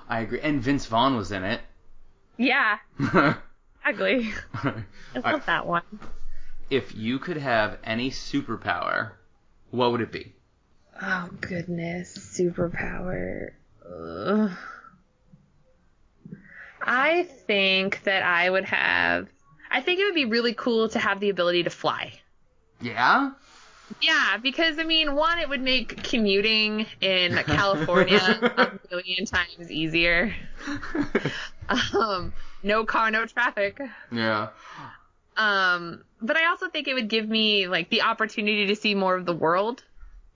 [0.08, 1.60] I agree, and Vince Vaughn was in it.
[2.38, 2.78] Yeah,
[3.84, 4.32] exactly.
[4.54, 4.84] I
[5.22, 5.82] love that one.
[6.72, 9.12] If you could have any superpower,
[9.70, 10.32] what would it be?
[11.00, 12.16] Oh, goodness.
[12.16, 13.50] Superpower.
[13.86, 14.50] Ugh.
[16.80, 19.28] I think that I would have.
[19.70, 22.12] I think it would be really cool to have the ability to fly.
[22.80, 23.32] Yeah?
[24.00, 28.18] Yeah, because I mean, one, it would make commuting in California
[28.56, 30.34] a million times easier.
[31.94, 33.80] Um, no car, no traffic.
[34.10, 34.48] yeah.
[35.36, 39.16] Um, but I also think it would give me like the opportunity to see more
[39.16, 39.82] of the world,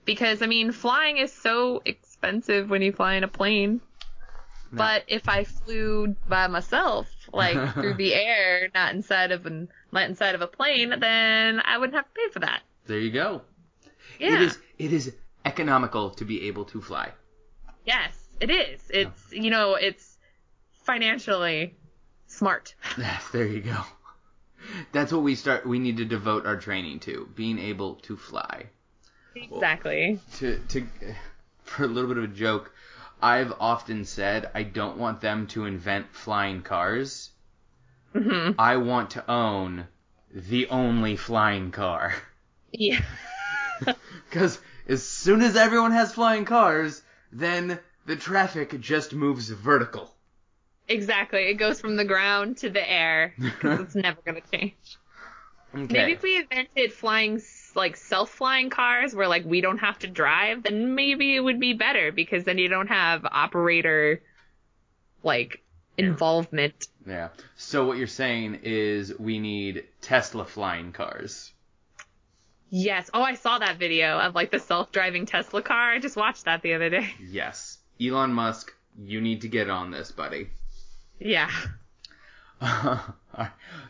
[0.04, 3.80] because I mean, flying is so expensive when you fly in a plane.
[4.72, 4.78] No.
[4.78, 10.09] But if I flew by myself, like through the air, not inside of an not
[10.09, 12.62] inside of a plane, then I wouldn't have to pay for that.
[12.87, 13.42] There you go.
[14.18, 14.35] Yeah.
[14.35, 17.12] It is it is economical to be able to fly.
[17.85, 18.80] Yes, it is.
[18.90, 20.18] It's you know, it's
[20.85, 21.74] financially
[22.26, 22.74] smart.
[22.98, 23.82] Yes, there you go.
[24.92, 28.66] That's what we start we need to devote our training to, being able to fly.
[29.35, 30.20] Exactly.
[30.38, 30.87] To to
[31.64, 32.72] for a little bit of a joke,
[33.20, 37.31] I've often said I don't want them to invent flying cars.
[38.12, 39.87] hmm I want to own
[40.33, 42.14] the only flying car.
[42.72, 43.00] Yeah.
[44.31, 50.15] Because as soon as everyone has flying cars, then the traffic just moves vertical.
[50.88, 51.49] Exactly.
[51.49, 54.99] It goes from the ground to the air because it's never gonna change.
[55.75, 55.92] Okay.
[55.92, 57.40] Maybe if we invented flying
[57.75, 61.75] like self-flying cars where like we don't have to drive, then maybe it would be
[61.75, 64.22] better because then you don't have operator
[65.22, 65.62] like
[65.99, 66.87] involvement.
[67.07, 67.29] Yeah.
[67.57, 71.53] So what you're saying is we need Tesla flying cars.
[72.70, 73.11] Yes.
[73.12, 75.92] Oh, I saw that video of like the self-driving Tesla car.
[75.92, 77.12] I just watched that the other day.
[77.20, 77.79] Yes.
[78.01, 80.49] Elon Musk, you need to get on this, buddy.
[81.18, 81.50] Yeah.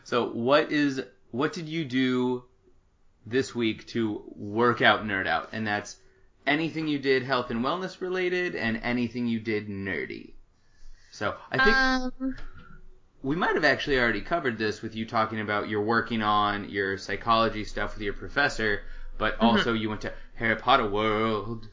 [0.03, 2.45] So what is what did you do
[3.25, 5.49] this week to work out nerd out?
[5.53, 5.97] And that's
[6.45, 10.33] anything you did health and wellness related and anything you did nerdy.
[11.11, 11.79] So I think
[12.19, 12.35] Um,
[13.21, 16.97] we might have actually already covered this with you talking about you're working on your
[16.97, 18.81] psychology stuff with your professor,
[19.19, 19.61] but Mm-hmm.
[19.61, 21.67] also you went to Harry Potter World.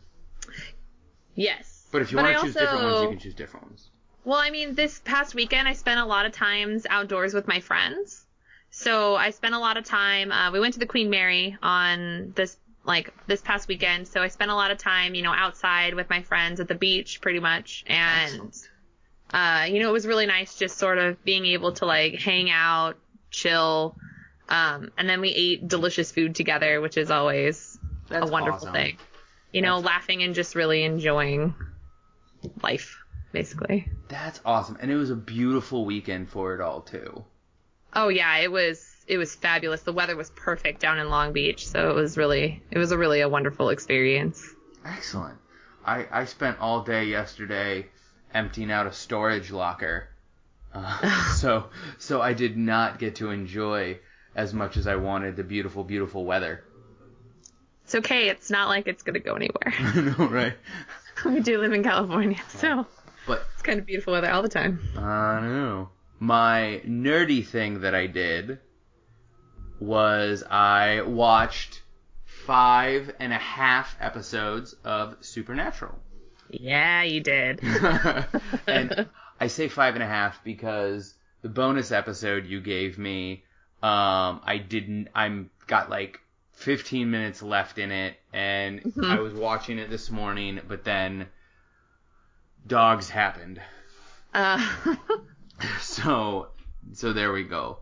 [1.34, 1.86] yes.
[1.90, 3.90] But if you But want I to choose different ones, you can choose different ones.
[4.24, 7.60] Well, I mean, this past weekend I spent a lot of times outdoors with my
[7.60, 8.24] friends.
[8.70, 10.32] So I spent a lot of time.
[10.32, 14.08] Uh, we went to the Queen Mary on this like this past weekend.
[14.08, 16.74] So I spent a lot of time, you know, outside with my friends at the
[16.74, 18.52] beach, pretty much, and
[19.32, 22.50] uh, you know, it was really nice just sort of being able to like hang
[22.50, 22.96] out,
[23.30, 23.96] chill,
[24.48, 28.72] um, and then we ate delicious food together, which is always That's a wonderful awesome.
[28.72, 28.96] thing.
[29.52, 31.54] You know, That's- laughing and just really enjoying
[32.62, 32.98] life,
[33.34, 33.86] basically.
[34.08, 34.78] That's awesome.
[34.80, 37.24] And it was a beautiful weekend for it all too.
[37.92, 39.82] Oh yeah, it was it was fabulous.
[39.82, 42.98] The weather was perfect down in Long Beach, so it was really it was a
[42.98, 44.42] really a wonderful experience.
[44.84, 45.38] Excellent.
[45.84, 47.86] I, I spent all day yesterday
[48.32, 50.08] emptying out a storage locker.
[50.72, 51.66] Uh, so
[51.98, 53.98] so I did not get to enjoy
[54.34, 56.64] as much as I wanted the beautiful, beautiful weather.
[57.84, 58.28] It's okay.
[58.28, 59.74] It's not like it's gonna go anywhere.
[59.78, 60.54] I know, right?
[61.24, 62.86] we do live in California, so
[63.26, 64.80] But it's kind of beautiful weather all the time.
[64.96, 65.88] I don't know.
[66.18, 68.58] My nerdy thing that I did
[69.80, 71.82] was I watched
[72.24, 75.98] five and a half episodes of Supernatural.
[76.50, 77.60] Yeah, you did.
[78.66, 79.06] and
[79.40, 83.44] I say five and a half because the bonus episode you gave me,
[83.82, 85.08] um, I didn't.
[85.14, 86.20] I'm got like
[86.52, 89.10] 15 minutes left in it, and Mhm.
[89.10, 91.26] I was watching it this morning, but then
[92.66, 93.60] dogs happened.
[94.32, 94.64] Uh,
[95.80, 96.48] So,
[96.92, 97.78] so there we go.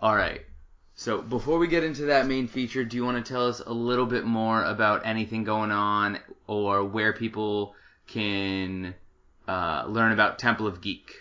[0.00, 0.42] All right.
[0.94, 3.72] So before we get into that main feature, do you want to tell us a
[3.72, 7.74] little bit more about anything going on or where people
[8.06, 8.94] can
[9.46, 11.14] uh, learn about Temple of Geek?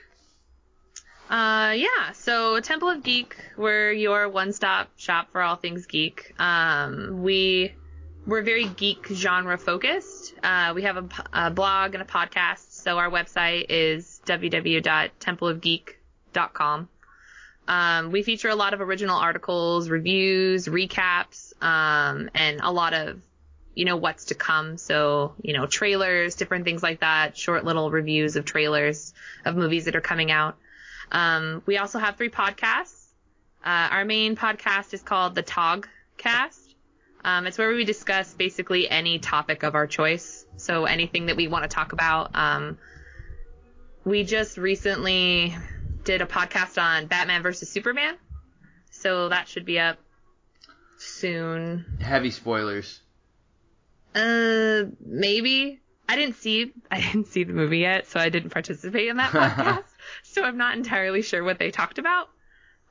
[1.29, 2.11] Uh, yeah.
[2.13, 6.33] So Temple of Geek, we're your one-stop shop for all things geek.
[6.39, 7.73] Um, we
[8.25, 10.33] we're very geek genre focused.
[10.41, 12.74] Uh, we have a blog and a podcast.
[12.85, 16.89] So our website is www.templeofgeek.com.
[17.67, 23.19] Um, we feature a lot of original articles, reviews, recaps, um, and a lot of
[23.73, 24.77] you know what's to come.
[24.77, 27.35] So you know trailers, different things like that.
[27.35, 30.55] Short little reviews of trailers of movies that are coming out.
[31.11, 33.07] Um, we also have three podcasts.
[33.65, 36.64] Uh, our main podcast is called the Tog Cast.
[37.25, 40.45] Um, it's where we discuss basically any topic of our choice.
[40.57, 42.29] So anything that we want to talk about.
[42.35, 42.77] Um,
[44.05, 45.55] we just recently
[46.03, 48.15] did a podcast on Batman versus Superman.
[48.91, 49.97] So that should be up
[50.97, 51.97] soon.
[51.99, 53.01] Heavy spoilers.
[54.13, 55.81] Uh, maybe.
[56.07, 59.31] I didn't see I didn't see the movie yet, so I didn't participate in that
[59.31, 59.85] podcast.
[60.21, 62.29] so I'm not entirely sure what they talked about.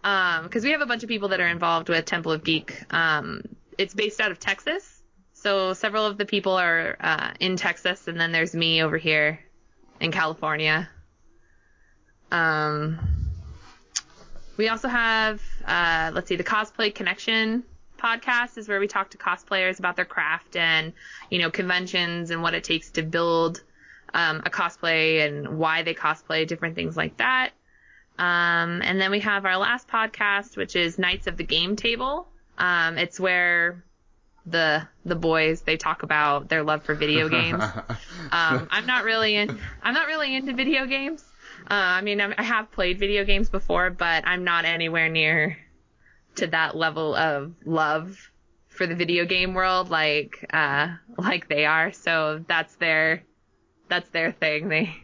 [0.02, 2.82] Um, because we have a bunch of people that are involved with Temple of Geek.
[2.92, 3.42] Um,
[3.78, 8.18] it's based out of Texas, so several of the people are uh, in Texas, and
[8.18, 9.40] then there's me over here
[10.00, 10.88] in California.
[12.30, 12.98] Um,
[14.56, 17.64] we also have uh, let's see, the Cosplay Connection
[17.98, 20.92] podcast is where we talk to cosplayers about their craft and
[21.30, 23.62] you know conventions and what it takes to build
[24.12, 27.50] um, a cosplay and why they cosplay, different things like that.
[28.18, 32.28] Um, and then we have our last podcast, which is Knights of the Game Table.
[32.58, 33.84] Um, it's where
[34.46, 37.62] the the boys they talk about their love for video games.
[38.32, 39.58] Um, I'm not really in.
[39.82, 41.24] I'm not really into video games.
[41.70, 45.56] Uh, I mean, I have played video games before, but I'm not anywhere near
[46.36, 48.30] to that level of love
[48.68, 51.92] for the video game world like uh, like they are.
[51.92, 53.22] So that's their
[53.88, 54.68] that's their thing.
[54.68, 54.94] They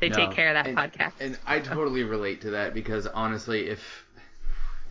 [0.00, 1.12] they No, take care of that and- podcast.
[1.20, 4.01] And I totally relate to that because honestly, if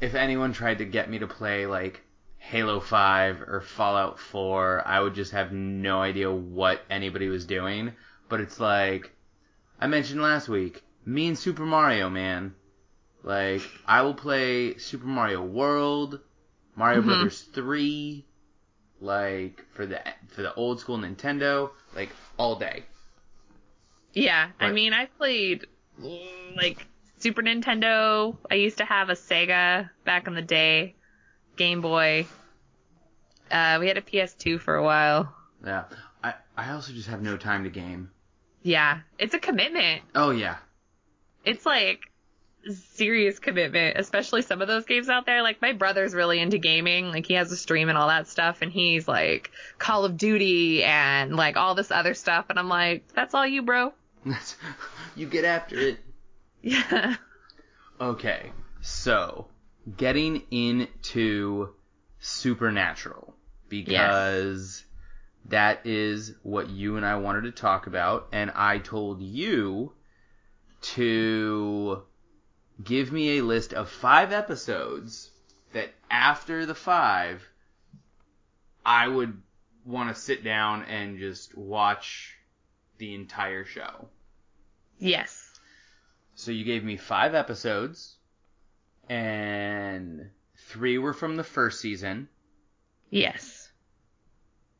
[0.01, 2.01] if anyone tried to get me to play like
[2.39, 7.93] Halo 5 or Fallout 4, I would just have no idea what anybody was doing.
[8.27, 9.11] But it's like
[9.79, 12.55] I mentioned last week, me and Super Mario, man.
[13.23, 16.19] Like I will play Super Mario World,
[16.75, 17.05] Mario Mhm.
[17.05, 18.25] Brothers 3,
[18.99, 22.83] like for the for the old school Nintendo, like all day.
[24.13, 25.67] Yeah, I mean, I played
[26.55, 26.87] like
[27.21, 28.35] Super Nintendo.
[28.49, 30.95] I used to have a Sega back in the day,
[31.55, 32.25] Game Boy.
[33.49, 35.33] Uh, we had a PS2 for a while.
[35.65, 35.83] Yeah.
[36.23, 38.11] I I also just have no time to game.
[38.63, 40.03] Yeah, it's a commitment.
[40.15, 40.57] Oh yeah.
[41.43, 42.11] It's like
[42.93, 45.41] serious commitment, especially some of those games out there.
[45.41, 48.61] Like my brother's really into gaming, like he has a stream and all that stuff,
[48.61, 53.07] and he's like Call of Duty and like all this other stuff, and I'm like,
[53.13, 53.93] that's all you, bro.
[55.15, 55.99] you get after it.
[56.63, 57.15] Yeah.
[57.99, 58.51] Okay,
[58.81, 59.47] so
[59.97, 61.69] getting into
[62.19, 63.35] Supernatural
[63.67, 64.83] because
[65.45, 69.93] that is what you and I wanted to talk about, and I told you
[70.81, 72.03] to
[72.83, 75.31] give me a list of five episodes
[75.73, 77.47] that after the five
[78.85, 79.41] I would
[79.85, 82.35] want to sit down and just watch
[82.97, 84.09] the entire show.
[84.99, 85.40] Yes.
[86.41, 88.15] So you gave me five episodes,
[89.07, 92.29] and three were from the first season,
[93.11, 93.71] Yes.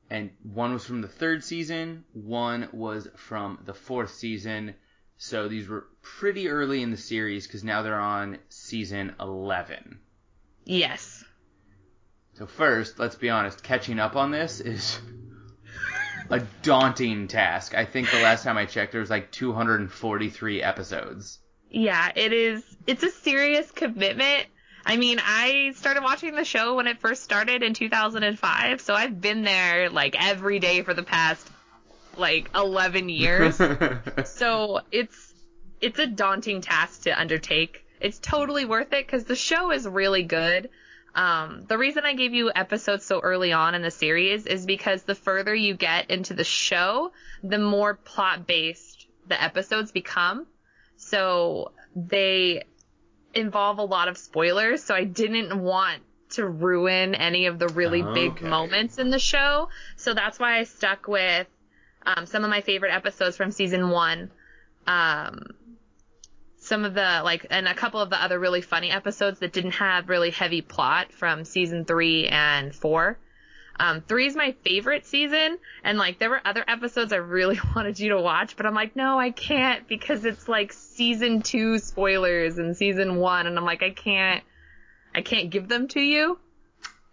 [0.10, 4.74] and one was from the third season, one was from the fourth season.
[5.18, 10.00] So these were pretty early in the series because now they're on season 11.
[10.66, 11.24] Yes.
[12.34, 15.00] So first, let's be honest, catching up on this is
[16.32, 17.76] a daunting task.
[17.76, 21.38] I think the last time I checked, there was like 243 episodes.
[21.72, 22.64] Yeah, it is.
[22.86, 24.48] It's a serious commitment.
[24.86, 29.22] I mean, I started watching the show when it first started in 2005, so I've
[29.22, 31.48] been there like every day for the past
[32.18, 33.56] like 11 years.
[34.26, 35.34] so it's
[35.80, 37.86] it's a daunting task to undertake.
[38.00, 40.70] It's totally worth it because the show is really good.
[41.14, 45.04] Um, the reason I gave you episodes so early on in the series is because
[45.04, 47.12] the further you get into the show,
[47.44, 50.48] the more plot based the episodes become.
[51.12, 52.64] So they
[53.34, 54.82] involve a lot of spoilers.
[54.82, 56.02] So I didn't want
[56.32, 59.68] to ruin any of the really big moments in the show.
[59.98, 61.48] So that's why I stuck with
[62.06, 64.32] um, some of my favorite episodes from season one.
[64.88, 65.48] Um,
[66.60, 69.72] some of the like, and a couple of the other really funny episodes that didn't
[69.72, 73.20] have really heavy plot from season three and four.
[73.82, 78.00] Um, three is my favorite season, and like there were other episodes I really wanted
[78.00, 82.60] you to watch, but I'm like, no, I can't because it's like season two spoilers
[82.60, 84.44] and season one, and I'm like, I can't,
[85.16, 86.38] I can't give them to you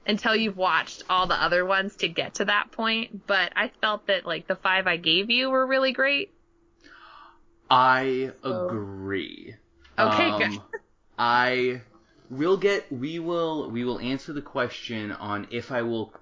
[0.07, 3.27] until you've watched all the other ones to get to that point.
[3.27, 6.35] But I felt that like the five I gave you were really great.
[7.71, 9.55] I So- agree.
[9.99, 10.61] Okay, Um, good.
[11.19, 11.81] I
[12.31, 12.93] will get.
[12.93, 13.71] We will.
[13.71, 16.13] We will answer the question on if I will.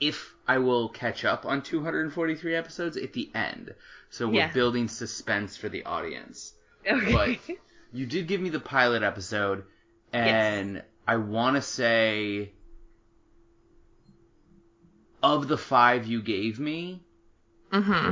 [0.00, 3.74] If I will catch up on 243 episodes at the end.
[4.10, 4.52] So we're Yeah.
[4.52, 6.52] building suspense for the audience.
[6.86, 7.12] Okay.
[7.12, 7.56] But
[7.92, 9.64] you did give me the pilot episode,
[10.12, 12.52] and I want to say
[15.22, 17.02] of the five you gave me,
[17.72, 18.10] hmm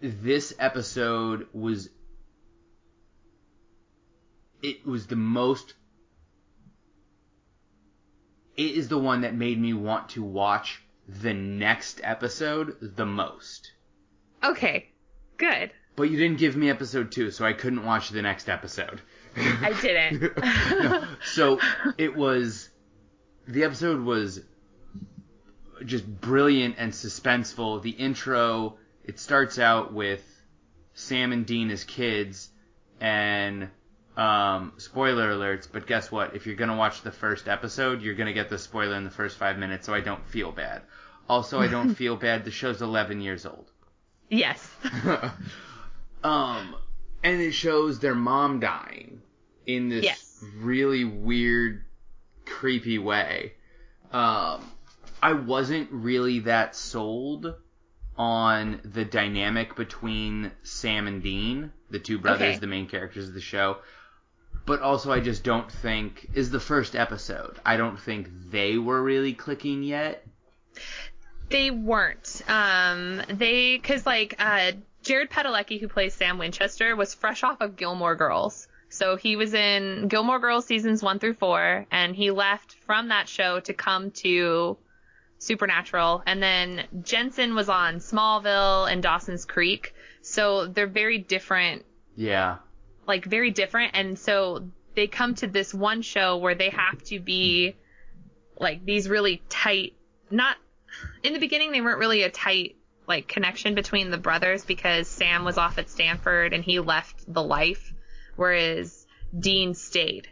[0.00, 1.88] this episode was
[4.62, 5.74] it was the most
[8.58, 13.72] it is the one that made me want to watch the next episode the most
[14.44, 14.90] Okay.
[15.38, 15.70] Good.
[15.96, 19.00] but you didn't give me episode 2 so I couldn't watch the next episode
[19.36, 20.36] I didn't.
[20.82, 21.04] No.
[21.24, 21.58] so
[21.96, 22.68] it was
[23.46, 24.40] the episode was
[25.84, 30.22] just brilliant and suspenseful the intro it starts out with
[30.94, 32.50] Sam and Dean as kids
[33.00, 33.70] and
[34.18, 38.32] um, spoiler alerts but guess what if you're gonna watch the first episode you're gonna
[38.32, 40.82] get the spoiler in the first five minutes so I don't feel bad
[41.28, 43.70] also I don't feel bad the show's 11 years old
[44.28, 44.68] yes.
[46.24, 46.74] um,
[47.22, 49.22] and it shows their mom dying
[49.66, 50.44] in this Yes.
[50.56, 51.84] really weird,
[52.46, 53.52] creepy way.
[54.12, 54.64] Um,
[55.22, 57.54] I wasn't really that sold
[58.16, 62.58] on the dynamic between Sam and Dean, the two brothers, Okay.
[62.58, 63.78] the main characters of the show.
[64.66, 67.56] But also, I just don't think is the first episode.
[67.64, 70.26] I don't think they were really clicking yet.
[71.48, 72.42] They weren't.
[72.48, 77.76] Um, they, cause like, uh, Jared Padalecki, who plays Sam Winchester, was fresh off of
[77.76, 78.68] Gilmore Girls.
[78.90, 83.28] So he was in Gilmore Girls seasons one through four, and he left from that
[83.28, 84.76] show to come to
[85.38, 86.22] Supernatural.
[86.26, 89.94] And then Jensen was on Smallville and Dawson's Creek.
[90.20, 91.84] So they're very different
[92.16, 92.56] Yeah.
[93.08, 93.92] Like very different.
[93.94, 97.74] And so they come to this one show where they have to be
[98.60, 99.94] like these really tight
[100.30, 100.56] not
[101.22, 105.44] in the beginning they weren't really a tight like connection between the brothers because Sam
[105.44, 107.94] was off at Stanford and he left the life
[108.36, 109.06] whereas
[109.38, 110.28] Dean stayed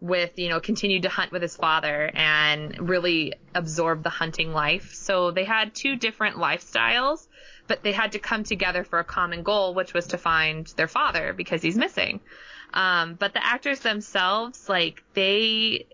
[0.00, 4.94] with you know continued to hunt with his father and really absorb the hunting life.
[4.94, 7.26] So they had two different lifestyles
[7.66, 10.88] but they had to come together for a common goal which was to find their
[10.88, 12.20] father because he's missing
[12.72, 15.86] um, but the actors themselves like they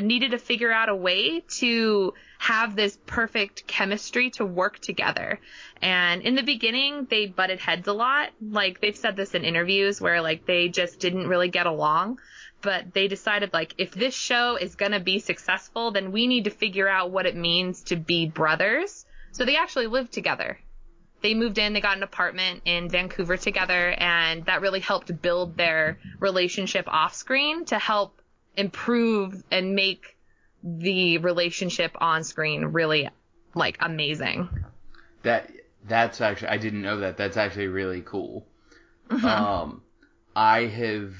[0.00, 5.40] needed to figure out a way to have this perfect chemistry to work together.
[5.82, 8.30] And in the beginning, they butted heads a lot.
[8.40, 12.20] Like they've said this in interviews where like they just didn't really get along.
[12.60, 16.50] But they decided like if this show is gonna be successful, then we need to
[16.50, 19.04] figure out what it means to be brothers.
[19.32, 20.58] So they actually lived together.
[21.20, 25.56] They moved in, they got an apartment in Vancouver together, and that really helped build
[25.56, 28.20] their relationship off screen to help
[28.56, 30.16] improve and make
[30.62, 33.08] the relationship on screen really
[33.54, 34.48] like amazing.
[35.22, 35.50] That
[35.86, 37.16] that's actually I didn't know that.
[37.16, 38.46] That's actually really cool.
[39.10, 39.82] Um,
[40.36, 41.14] I have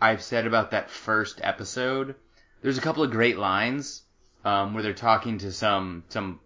[0.00, 2.14] I've said about that first episode.
[2.62, 4.02] There's a couple of great lines
[4.44, 6.40] um, where they're talking to some some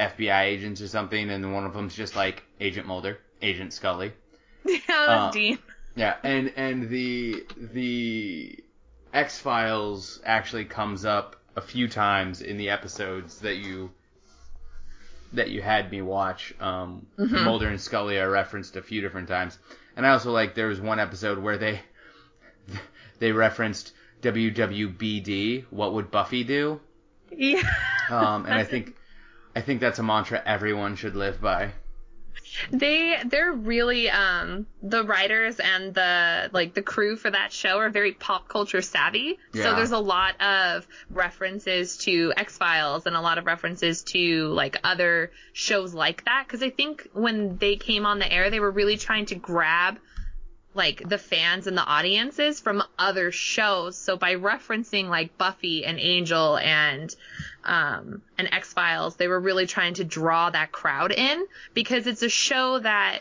[0.00, 4.12] FBI agents or something, and one of them's just like Agent Mulder, Agent Scully.
[4.64, 5.58] yeah, that's Uh, Dean.
[5.96, 8.58] Yeah, and and the the
[9.12, 13.90] X Files actually comes up a few times in the episodes that you
[15.32, 16.54] that you had me watch.
[16.60, 19.58] Um, Mulder and Scully are referenced a few different times,
[19.96, 21.80] and I also like there was one episode where they
[23.18, 23.92] they referenced
[24.22, 25.64] WWBD.
[25.70, 26.80] What would Buffy do?
[27.30, 27.62] Yeah.
[28.10, 28.94] Um, and I think
[29.54, 31.72] I think that's a mantra everyone should live by.
[32.70, 37.90] They they're really um the writers and the like the crew for that show are
[37.90, 39.38] very pop culture savvy.
[39.52, 39.64] Yeah.
[39.64, 44.48] So there's a lot of references to X Files and a lot of references to
[44.48, 48.60] like other shows like that because I think when they came on the air they
[48.60, 49.98] were really trying to grab
[50.74, 53.96] like the fans and the audiences from other shows.
[53.96, 57.14] So by referencing like Buffy and Angel and
[57.64, 62.22] um, and X Files, they were really trying to draw that crowd in because it's
[62.22, 63.20] a show that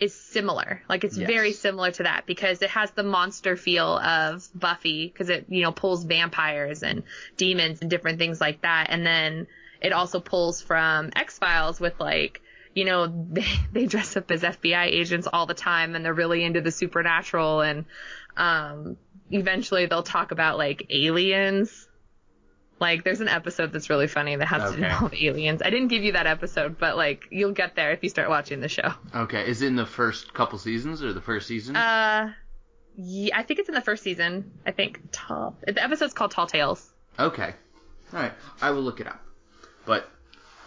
[0.00, 0.82] is similar.
[0.88, 1.26] Like it's Yes.
[1.26, 5.62] very similar to that because it has the monster feel of Buffy because it you
[5.62, 7.02] know pulls vampires and
[7.36, 9.46] demons and different things like that, and then
[9.80, 12.40] it also pulls from X Files with like
[12.74, 16.42] you know they they dress up as FBI agents all the time and they're really
[16.44, 17.84] into the supernatural and
[18.36, 18.96] um
[19.30, 21.88] eventually they'll talk about like aliens
[22.80, 24.88] like there's an episode that's really funny that has to Okay.
[24.98, 28.02] do with aliens i didn't give you that episode but like you'll get there if
[28.02, 31.20] you start watching the show Okay, is it in the first couple seasons or the
[31.20, 31.76] first season?
[31.76, 32.32] uh
[32.96, 36.46] yeah i think it's in the first season i think tall the episode's called tall
[36.46, 37.54] tales Okay.
[38.14, 38.32] All right.
[38.62, 39.20] I will look it up.
[39.84, 40.08] But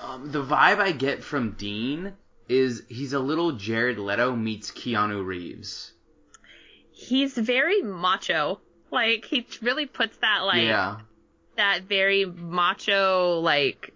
[0.06, 2.14] um, the vibe I get from Dean
[2.48, 5.94] is he's a little Jared Leto meets Keanu Reeves.
[6.92, 8.60] he's very macho.
[8.92, 10.98] Like he really puts that like yeah.
[11.58, 13.94] that very macho like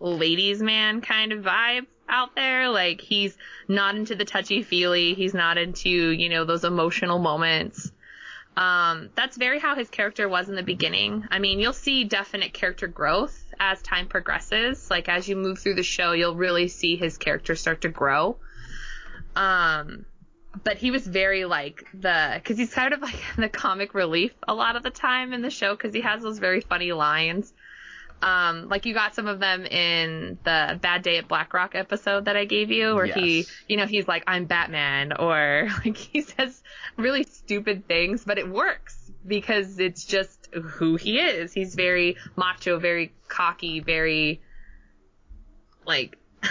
[0.00, 2.68] ladies man kind of vibe out there.
[2.68, 3.36] Like he's
[3.68, 5.14] not into the touchy feely.
[5.14, 7.90] He's not into you know those emotional moments.
[8.56, 11.26] Um that's very how his character was in the beginning.
[11.30, 15.74] I mean you'll see definite character growth as time progresses like as you move through
[15.74, 18.36] the show you'll really see his character start to grow.
[19.36, 20.04] Um
[20.64, 24.54] but he was very like the because he's kind of like the comic relief a
[24.54, 27.52] lot of the time in the show because he has those very funny lines.
[28.20, 32.24] Um like you got some of them in the bad day at black rock episode
[32.24, 36.22] that i gave you where he you know he's like i'm batman or like he
[36.22, 36.62] says
[36.96, 42.78] really stupid things but it works because it's just who he is he's very macho
[42.78, 44.40] very cocky very
[45.86, 46.18] like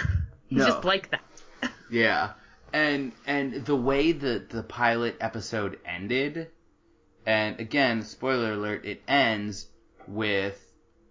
[0.48, 0.66] he's No.
[0.66, 1.22] just like that
[1.90, 2.32] Yeah.
[2.72, 6.48] And and the way that the pilot episode ended,
[7.26, 9.68] and again, spoiler alert, it ends
[10.08, 10.58] with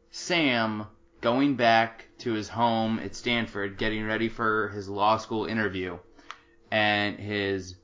[0.09, 0.87] Sam
[1.21, 5.99] going back to his home at Stanford, getting ready for his law school interview,
[6.71, 7.75] and his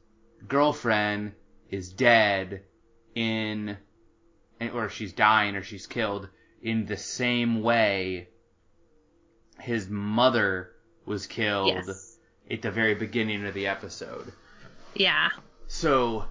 [0.47, 1.33] girlfriend
[1.69, 2.63] is dead
[3.17, 3.77] in,
[4.73, 6.29] or she's dying or she's killed
[6.61, 8.29] in the same way
[9.59, 10.71] his mother
[11.05, 12.17] was killed yes
[12.49, 14.31] at the very beginning of the episode.
[14.93, 15.29] yeah
[15.67, 16.25] So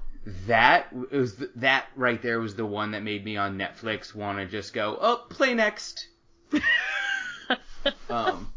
[0.46, 4.14] that it was th- that right there was the one that made me on Netflix
[4.14, 6.08] want to just go, oh, play next.
[8.10, 8.52] um,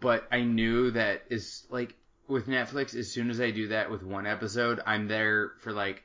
[0.00, 1.94] but I knew that is like
[2.26, 2.96] with Netflix.
[2.96, 6.02] As soon as I do that with one episode, I'm there for like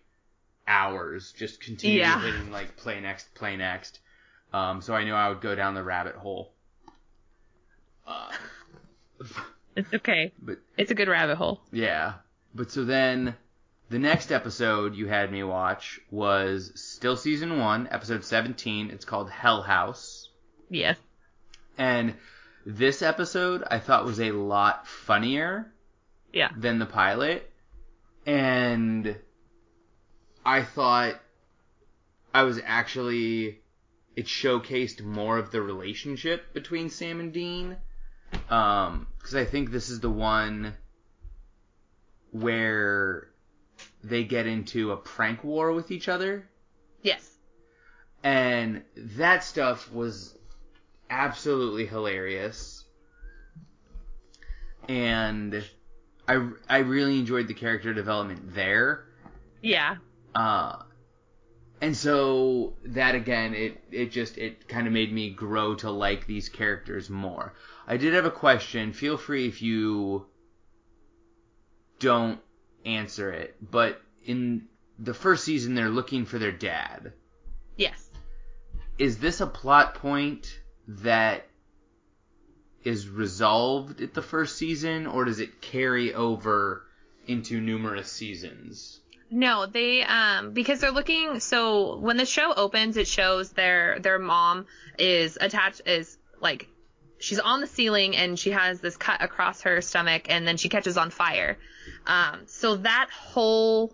[0.69, 2.21] hours, just continuing Yeah.
[2.21, 3.99] hitting like play next, play next.
[4.53, 6.53] Um, so I knew I would go down the rabbit hole.
[8.07, 8.31] Uh,
[9.75, 10.31] It's okay.
[10.41, 11.61] but It's a good rabbit hole.
[11.71, 12.13] yeah,
[12.55, 13.35] but so then
[13.89, 18.91] the next episode you had me watch was still season one, episode 17.
[18.91, 20.29] It's called Hell House.
[20.69, 20.97] Yes.
[21.77, 22.15] And
[22.65, 25.71] this episode I thought was a lot funnier
[26.33, 26.49] Yeah.
[26.55, 27.49] than the pilot.
[28.25, 29.15] And
[30.45, 31.19] I thought
[32.33, 33.59] I was actually
[34.15, 37.77] it showcased more of the relationship between Sam and Dean.
[38.49, 40.73] Um, because I think this is the one
[42.31, 43.27] where
[44.03, 46.47] they get into a prank war with each other
[47.01, 47.27] Yes.
[48.23, 50.37] and that stuff was
[51.09, 52.85] absolutely hilarious
[54.87, 55.63] and
[56.27, 59.05] i i really enjoyed the character development there
[59.61, 59.95] Yeah.
[60.35, 60.77] Uh
[61.81, 66.27] and so that again it it just it kind of made me grow to like
[66.27, 67.53] these characters more.
[67.87, 68.93] I did have a question.
[68.93, 70.25] Feel free if you
[71.99, 72.39] don't
[72.85, 74.65] answer it but in
[74.97, 77.13] the first season they're looking for their dad.
[77.77, 78.09] Yes.
[78.97, 81.47] is this a plot point that
[82.83, 86.85] is resolved at the first season or does it carry over
[87.27, 88.99] into numerous seasons
[89.31, 94.19] No, they um because they're looking so when the show opens it shows their their
[94.19, 94.65] mom
[94.97, 96.67] is attached is like
[97.19, 100.69] she's on the ceiling and she has this cut across her stomach and then she
[100.69, 101.57] catches on fire.
[102.07, 103.93] Um so that whole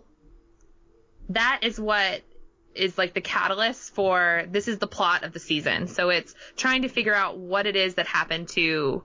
[1.28, 2.22] that is what
[2.74, 5.88] is like the catalyst for this is the plot of the season.
[5.88, 9.02] So it's trying to figure out what it is that happened to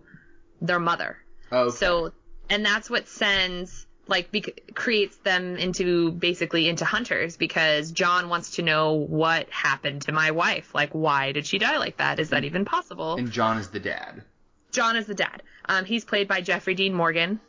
[0.62, 1.18] their mother.
[1.52, 1.76] okay.
[1.76, 2.12] So,
[2.50, 8.52] and that's what sends, like, bec- creates them into basically into hunters because John wants
[8.56, 10.74] to know what happened to my wife.
[10.76, 12.20] Like, why did she die like that?
[12.20, 13.16] Is that even possible?
[13.16, 14.24] and john is the dad
[14.72, 15.44] John is the dad.
[15.66, 17.40] Um, he's played by Jeffrey Dean Morgan.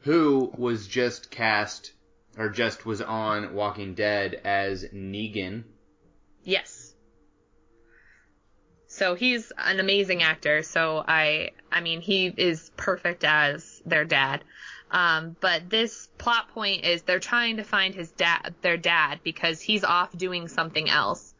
[0.00, 1.92] who was just cast
[2.38, 5.64] or just was on walking dead as negan
[6.42, 6.94] Yes.
[8.86, 10.62] So he's an amazing actor.
[10.62, 14.42] So I, I mean, he is perfect as their dad.
[14.90, 19.60] Um, but this plot point is they're trying to find his dad, their dad, because
[19.60, 21.34] he's off doing something else.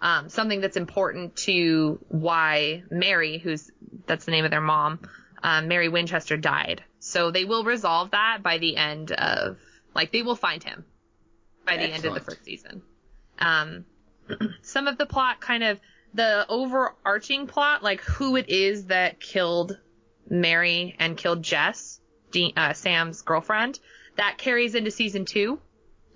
[0.00, 3.70] Um, something that's important to why Mary, who's,
[4.06, 5.00] that's the name of their mom,
[5.42, 6.82] um, Mary Winchester died.
[7.00, 9.58] So they will resolve that by the end of,
[9.94, 10.84] like, they will find him
[11.66, 12.82] by the end of the first season.
[13.38, 13.84] Um,
[14.62, 15.80] some of the plot kind of
[16.14, 19.78] the overarching plot, like who it is that killed
[20.28, 21.97] Mary and killed Jess,
[22.30, 23.78] Dean, uh, Sam's girlfriend,
[24.16, 25.60] that carries into season two.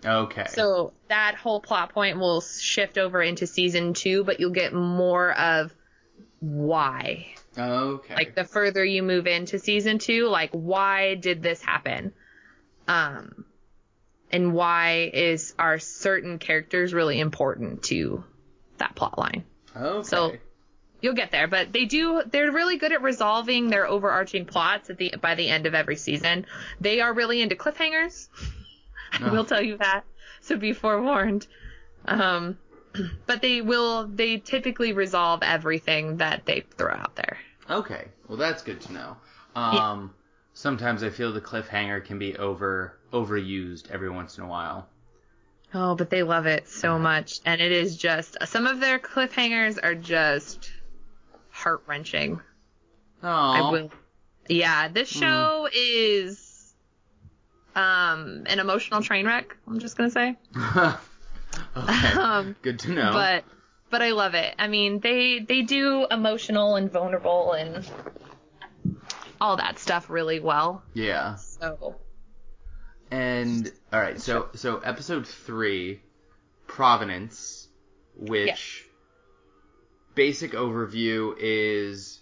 [0.05, 4.73] okay So that whole plot point will shift over into season two, but you'll get
[4.75, 5.73] more of
[6.41, 7.35] why.
[7.57, 12.13] okay Like the further you move into season two, like why did this happen?
[12.89, 13.45] Um,
[14.31, 18.25] and why is are certain characters really important to
[18.79, 19.45] that plot line?
[19.77, 20.33] okay so-
[21.03, 22.23] You'll get there, but they do.
[22.25, 25.97] They're really good at resolving their overarching plots at the by the end of every
[25.97, 26.47] season.
[26.81, 28.29] They are really into cliffhangers.
[29.13, 29.33] I Oh.
[29.33, 30.05] will tell you that.
[30.41, 31.47] So be forewarned.
[32.07, 32.57] Um,
[33.27, 34.07] but they will.
[34.07, 37.37] They typically resolve everything that they throw out there.
[37.69, 39.17] Okay, well that's good to know.
[39.57, 40.15] Um,
[40.55, 44.89] sometimes I feel the cliffhanger can be over overused every once in a while.
[45.75, 49.79] Oh, but they love it so much, and it is just some of their cliffhangers
[49.83, 50.71] are just
[51.63, 52.41] heart wrenching.
[53.23, 53.91] Oh.
[54.49, 56.75] Yeah, this show is
[57.75, 59.57] um an emotional train wreck.
[59.67, 60.99] I'm just gonna say, okay,
[62.19, 63.13] Um, good to know.
[63.13, 63.45] but
[63.91, 64.55] but I love it.
[64.59, 67.89] I mean, they they do emotional and vulnerable and
[69.41, 70.83] all that stuff really well.
[70.95, 71.97] yeah, So
[73.11, 76.01] and all right, so so episode three,
[76.67, 77.69] Provenance,
[78.17, 78.82] which.
[80.15, 82.21] Basic overview is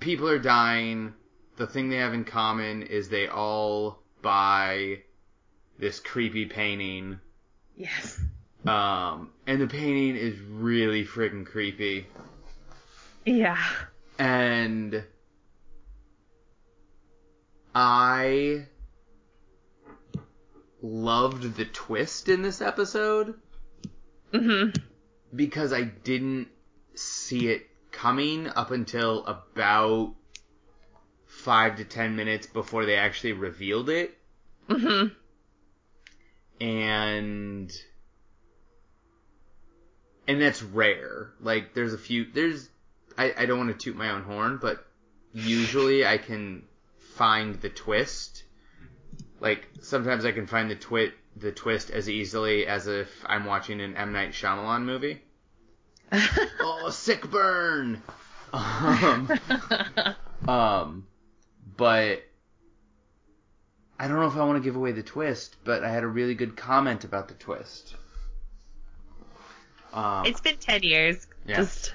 [0.00, 1.14] people are dying.
[1.56, 5.02] The thing they have in common is they all buy
[5.78, 7.18] this creepy painting.
[7.76, 8.20] yes,
[8.66, 12.06] Um, and the painting is really freaking creepy.
[13.24, 13.58] yeah,
[14.18, 15.04] And
[17.74, 18.66] I
[20.82, 23.34] loved the twist in this episode
[24.32, 24.68] hmm
[25.36, 26.48] because I didn't
[26.94, 30.14] see it coming up until about
[31.26, 34.16] five to ten minutes before they actually revealed it.
[34.68, 35.06] hmm
[36.60, 37.72] And
[40.26, 41.32] and that's rare.
[41.40, 42.68] Like there's a few there's
[43.16, 44.84] I, I don't want to toot my own horn, but
[45.32, 46.64] usually I can
[47.14, 48.44] find the twist.
[49.40, 53.80] Like sometimes I can find the twit the twist as easily as if I'm watching
[53.80, 55.22] an M Night Shyamalan movie.
[56.12, 58.02] Oh, sick burn.
[58.52, 59.30] Um,
[60.48, 61.06] um,
[61.76, 62.22] but
[63.98, 66.08] I don't know if I want to give away the twist, but I had a
[66.08, 67.96] really good comment about the twist.
[69.92, 71.26] Um, it's been 10 years.
[71.46, 71.56] Yeah.
[71.56, 71.94] Just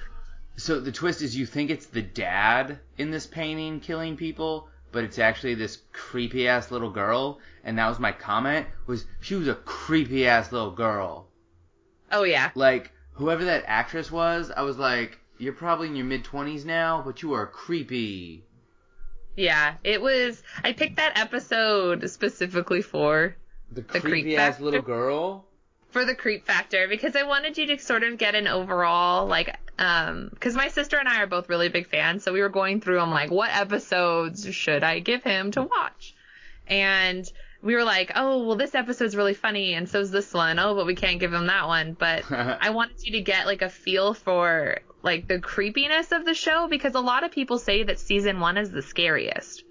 [0.57, 5.03] so the twist is you think it's the dad in this painting killing people, but
[5.03, 9.47] it's actually this creepy ass little girl, and that was my comment was she was
[9.47, 11.28] a creepy ass little girl.
[12.12, 12.51] Oh yeah.
[12.55, 17.01] Like whoever that actress was, I was like, you're probably in your mid twenties now,
[17.05, 18.43] but you are creepy.
[19.36, 23.36] Yeah, it was I picked that episode specifically for
[23.72, 24.64] The creep creepy ass factor?
[24.66, 25.45] little girl.
[25.89, 29.55] for the creep factor because I wanted you to sort of get an overall like
[29.80, 32.82] um because my sister and I are both really big fans, so we were going
[32.82, 36.14] through them like what episodes should I give him to watch,
[36.68, 37.30] and
[37.62, 40.59] we were like, oh well this episode's really funny and so's this one.
[40.59, 41.93] Oh, but we can't give him that one.
[41.93, 46.34] But I wanted you to get like a feel for like the creepiness of the
[46.34, 49.64] show because a lot of people say that season one is the scariest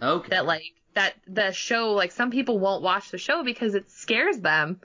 [0.00, 0.30] Okay.
[0.30, 0.62] that like
[0.94, 4.80] that the show like some people won't watch the show because it scares them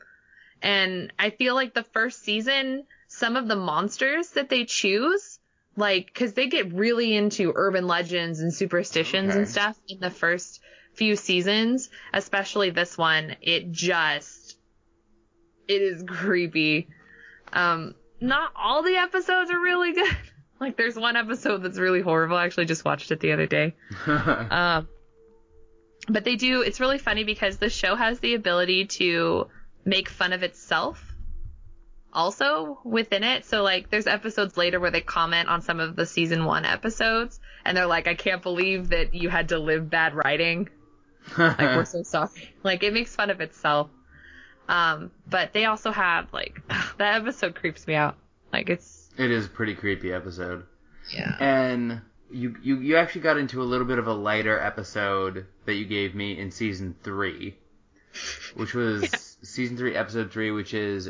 [0.62, 5.40] and i feel like the first season some of the monsters that they choose
[5.76, 10.60] like because they get really into urban legends and superstitions and stuff in the first
[10.98, 14.58] few seasons especially this one it just
[15.68, 16.88] it is creepy
[17.54, 20.18] um not all the episodes are really good
[20.60, 23.76] like there's one episode that's really horrible i actually just watched it the other day
[24.08, 24.88] um,
[26.08, 26.62] but they do.
[26.62, 29.48] It's really funny because the show has the ability to
[29.86, 31.04] make fun of itself.
[32.14, 36.06] Also within it, so like there's episodes later where they comment on some of the
[36.06, 40.16] season one episodes, and they're like, "I can't believe that you had to live bad
[40.16, 40.70] writing.
[41.38, 43.90] Like we're so sorry." Like it makes fun of itself.
[44.70, 46.62] Um, but they also have like
[46.98, 48.18] that episode creeps me out.
[48.52, 50.66] Like it's it is a pretty creepy episode.
[51.14, 51.36] yeah.
[51.40, 55.76] And you, you you actually got into a little bit of a lighter episode that
[55.76, 57.56] you gave me in season three,
[58.56, 61.10] which was season three, episode three, which is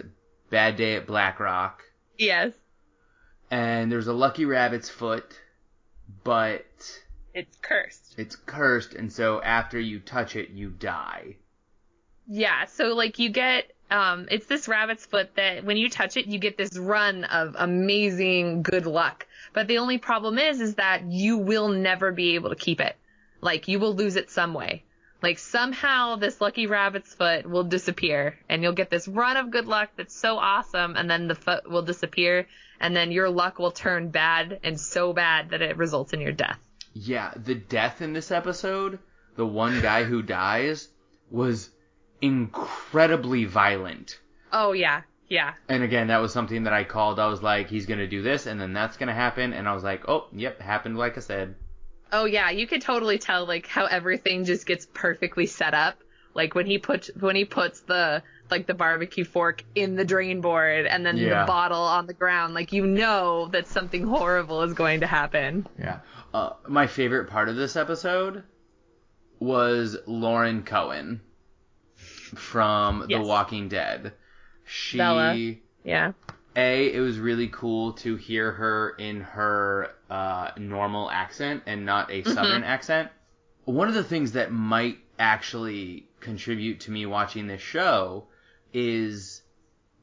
[0.52, 1.82] Bad Day at Black Rock.
[2.20, 2.54] Yes.
[3.50, 5.40] And there's a lucky rabbit's foot,
[6.24, 6.67] but
[7.38, 8.16] It's cursed.
[8.18, 11.36] it's cursed, and so after you touch it, you die.
[12.28, 16.26] Yeah, so like you get um it's this rabbit's foot that when you touch it
[16.26, 19.28] you get this run of amazing good luck.
[19.54, 22.96] But the only problem is is that you will never be able to keep it.
[23.40, 24.84] Like you will lose it some way.
[25.22, 29.68] Like somehow this lucky rabbit's foot will disappear and you'll get this run of good
[29.68, 32.48] luck that's so awesome and then the foot will disappear
[32.80, 36.32] and then your luck will turn bad and so bad that it results in your
[36.32, 36.60] death.
[37.00, 39.00] Yeah, the death in this episode,
[39.36, 40.88] the one guy who dies,
[41.30, 41.70] was
[42.22, 44.20] incredibly violent.
[44.52, 45.02] Oh yeah.
[45.30, 45.54] Yeah.
[45.68, 47.20] And again, that was something that I called.
[47.20, 49.54] I was like, he's gonna do this, and then that's gonna happen.
[49.54, 51.56] And I was like, oh, yep, happened like I said.
[52.12, 55.98] Oh yeah, you could totally tell like how everything just gets perfectly set up.
[56.34, 60.40] Like when he puts when he puts the like the barbecue fork in the drain
[60.40, 61.42] board and then Yeah.
[61.42, 65.68] the bottle on the ground, like you know that something horrible is going to happen.
[65.78, 66.00] Yeah.
[66.38, 68.44] Uh, my favorite part of this episode
[69.40, 71.20] was Lauren Cohan
[71.96, 73.20] from Yes.
[73.20, 74.14] The Walking Dead.
[74.64, 75.36] She Bela.
[75.84, 76.12] Yeah.
[76.56, 82.12] A, it was really cool to hear her in her uh, normal accent and not
[82.12, 83.10] a southern accent.
[83.66, 88.28] One of the things that might actually contribute to me watching this show
[88.74, 89.42] is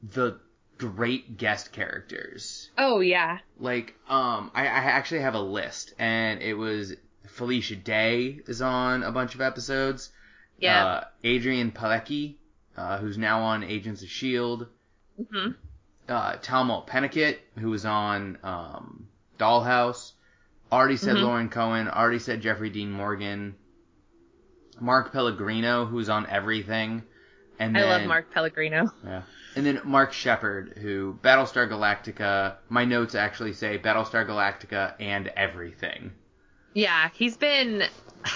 [0.03, 0.41] the
[0.77, 2.69] great guest characters.
[2.77, 3.39] Oh yeah.
[3.59, 6.93] Like, um, I, I actually have a list, and it was
[7.27, 10.11] Felicia Day is on a bunch of episodes.
[10.59, 10.85] Yeah.
[10.85, 12.35] Uh, Adrianne Palicki,
[12.77, 14.67] uh, who's now on Agents of Shield
[15.31, 15.51] hmm
[16.07, 19.07] uh, Tahmoh Penikett, who was on um,
[19.39, 20.11] Dollhouse.
[20.71, 21.23] Already said Mhm.
[21.23, 21.87] Lauren Cohan.
[21.87, 23.55] Already said Jeffrey Dean Morgan.
[24.79, 27.03] Mark Pellegrino, who's on everything.
[27.59, 28.89] And I then, love Mark Pellegrino.
[29.05, 29.21] Yeah.
[29.55, 32.55] And then Mark Sheppard, who Battlestar Galactica.
[32.67, 36.11] My notes actually say Battlestar Galactica and everything.
[36.73, 37.83] Yeah, he's been.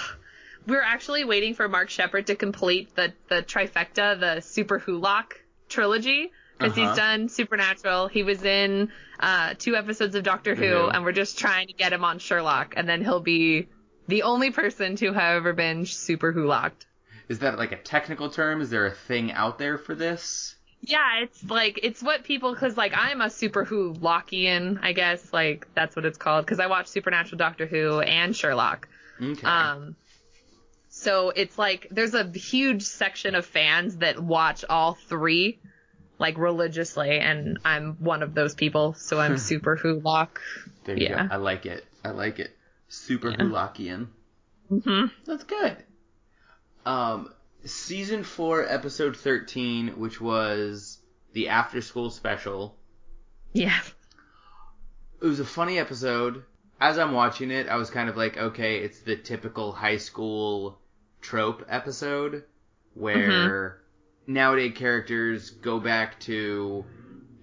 [0.66, 5.32] We're actually waiting for Mark Sheppard to complete the the trifecta, the Super Hulock
[5.68, 6.88] trilogy, because Uh-huh.
[6.88, 8.08] he's done Supernatural.
[8.08, 10.88] He was in uh, two episodes of Doctor Who, Who.
[10.88, 13.68] and we're just trying to get him on Sherlock, and then he'll be
[14.08, 16.86] the only person to have ever been Super Hulocked.
[17.30, 18.60] Is that like a technical term?
[18.60, 20.56] Is there a thing out there for this?
[20.80, 25.32] Yeah, it's like it's what people because like I'm a Super Who Lockian, I guess
[25.32, 28.88] like that's what it's called because I watch Supernatural, Doctor Who, and Sherlock.
[29.22, 29.46] Okay.
[29.46, 29.94] Um,
[30.88, 35.60] so it's like there's a huge section of fans that watch all three
[36.18, 38.94] like religiously, and I'm one of those people.
[38.94, 40.40] So I'm Super Who Lock.
[40.82, 41.28] there you yeah.
[41.28, 41.34] go.
[41.34, 41.86] I like it.
[42.04, 42.50] I like it.
[42.88, 43.36] Super Yeah.
[43.36, 44.08] Hulakian.
[44.68, 45.76] hmm That's good.
[46.90, 47.32] Um,
[47.64, 50.98] season four, episode thirteen, which was
[51.32, 52.76] the after school special.
[53.52, 53.78] Yeah.
[55.22, 56.44] It was a funny episode.
[56.80, 60.80] As I'm watching it, I was kind of like, okay, it's the typical high school
[61.20, 62.44] trope episode
[62.94, 63.80] where
[64.26, 66.84] nowadays characters go back to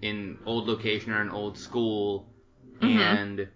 [0.03, 2.27] an old location or an old school
[2.81, 2.97] Mhm.
[2.99, 3.47] and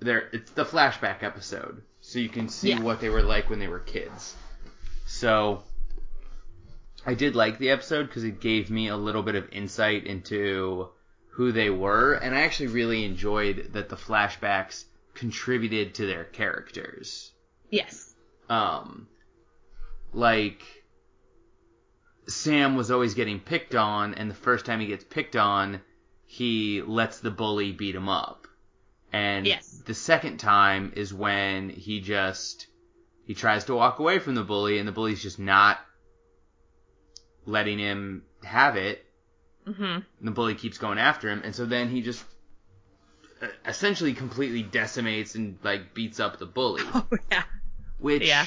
[0.00, 1.82] they're it's the flashback episode.
[2.00, 2.80] So you can see Yeah.
[2.80, 4.36] what they were like when they were kids.
[5.10, 5.64] So
[7.04, 10.88] I did like the episode because it gave me a little bit of insight into
[11.32, 14.84] who they were, and I actually really enjoyed that the flashbacks
[15.14, 17.32] contributed to their characters.
[17.70, 18.14] Yes.
[18.48, 19.08] Um,
[20.12, 20.62] like
[22.28, 25.80] Sam was always getting picked on, and the first time he gets picked on,
[26.24, 28.46] he lets the bully beat him up.
[29.12, 29.82] And Yes.
[29.84, 32.68] the second time is when he just
[33.30, 35.78] he tries to walk away from the bully, and the bully's just not
[37.46, 39.06] letting him have it.
[39.64, 42.24] hmm the bully keeps going after him, and so then he just
[43.40, 47.44] uh, essentially completely decimates and like beats up the bully Oh yeah.
[47.98, 48.46] which Yeah.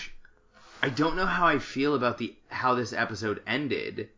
[0.82, 4.10] I don't know how I feel about the how this episode ended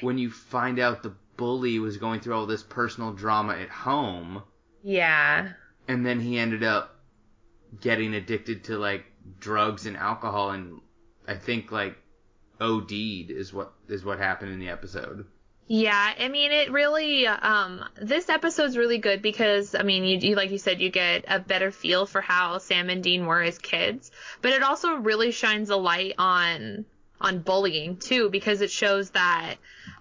[0.00, 4.42] when you find out the bully was going through all this personal drama at home
[4.82, 5.50] Yeah.
[5.86, 6.96] and then he ended up
[7.82, 9.04] getting addicted to like
[9.38, 10.80] drugs and alcohol and
[11.26, 11.96] I think like
[12.60, 12.92] OD'd
[13.30, 15.26] is what is what happened in the episode.
[15.68, 20.34] Yeah, I mean, it really, um, this episode's really good because, I mean, you, you,
[20.34, 23.58] like you said, you get a better feel for how Sam and Dean were as
[23.58, 24.10] kids,
[24.42, 26.84] but it also really shines a light on,
[27.20, 29.54] on bullying too, because it shows that,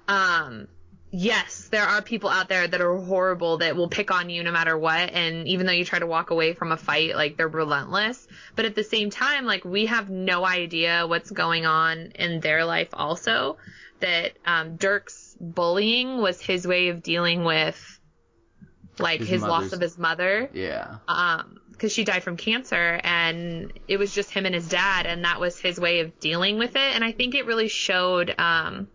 [0.07, 0.67] um,
[1.11, 4.51] yes, there are people out there that are horrible that will pick on you no
[4.51, 7.47] matter what, and even though you try to walk away from a fight, like, they're
[7.47, 12.39] relentless, but at the same time, like, we have no idea what's going on in
[12.39, 13.57] their life also,
[13.99, 17.99] that, um, Dirk's bullying was his way of dealing with
[18.99, 20.49] like His his, loss of his mother.
[20.53, 20.97] Yeah.
[21.07, 25.23] um because she died from cancer and it was just him and his dad and
[25.25, 26.95] that was his way of dealing with it.
[26.95, 28.87] And i think it really showed um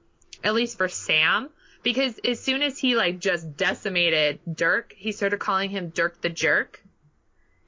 [0.45, 1.49] at least for sam
[1.87, 6.29] because as soon as he like just decimated dirk he started calling him dirk the
[6.29, 6.83] jerk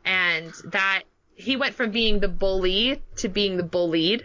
[0.04, 1.04] and that
[1.36, 4.24] he went from being the bully to being the bullied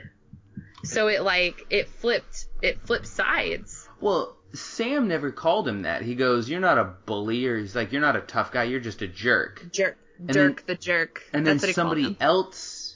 [0.84, 6.02] so it like it flipped it flipped sides Well, Sam never called him that.
[6.04, 8.64] He goes, "You're not a bully," or he's like, "You're not a tough guy.
[8.66, 12.14] You're just a jerk." jerk then- dirk the jerk And That's then what he called
[12.14, 12.96] somebody else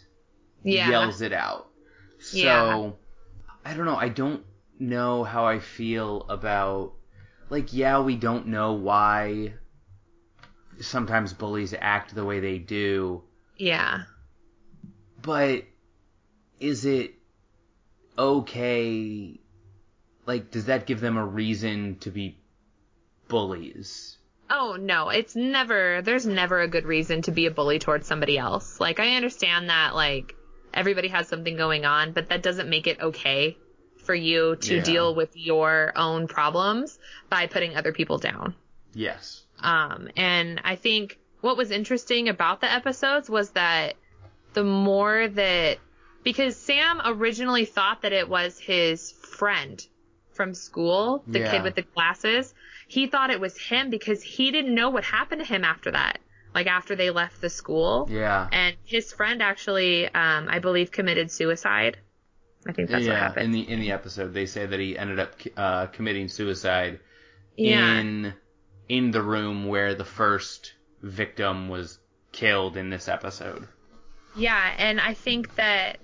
[0.64, 1.68] yeah yells it out.
[2.20, 2.92] So Yeah.
[3.66, 3.96] I don't know.
[3.96, 4.44] I don't
[4.80, 6.94] know how I feel about
[7.50, 9.54] like yeah, we don't know why
[10.80, 13.24] sometimes bullies act the way they do,
[13.58, 14.04] yeah
[15.28, 15.64] but
[16.60, 17.14] is it
[18.18, 19.40] okay
[20.26, 22.38] like does that give them a reason to be
[23.28, 24.18] bullies?
[24.50, 28.38] Oh no, it's never there's never a good reason to be a bully towards somebody
[28.38, 28.80] else.
[28.80, 30.34] Like I understand that like
[30.74, 33.58] everybody has something going on, but that doesn't make it okay
[34.08, 34.84] for you to Yeah.
[34.84, 36.98] deal with your own problems
[37.30, 38.56] by putting other people down.
[38.94, 39.44] Yes.
[39.60, 43.96] Um, and I think what was interesting about the episodes was that
[44.54, 45.78] the more that,
[46.24, 49.86] because Sam originally thought that it was his friend
[50.32, 51.52] from school, the Yeah.
[51.52, 52.54] kid with the glasses,
[52.88, 56.20] he thought it was him because he didn't know what happened to him after that.
[56.56, 58.08] Like after they left the school.
[58.10, 58.48] Yeah.
[58.52, 61.98] And his friend actually, um, I believe committed suicide.
[62.68, 63.46] I think that's what yeah, happened.
[63.46, 67.00] in the in the episode they say that he ended up uh, committing suicide
[67.56, 68.00] yeah.
[68.00, 68.34] in
[68.90, 72.00] in the room where the first victim was
[72.32, 73.68] killed in this episode.
[74.36, 75.98] Yeah, and I think that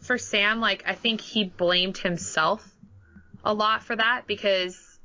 [0.00, 2.68] for Sam, like I think he blamed himself
[3.44, 4.98] a lot for that because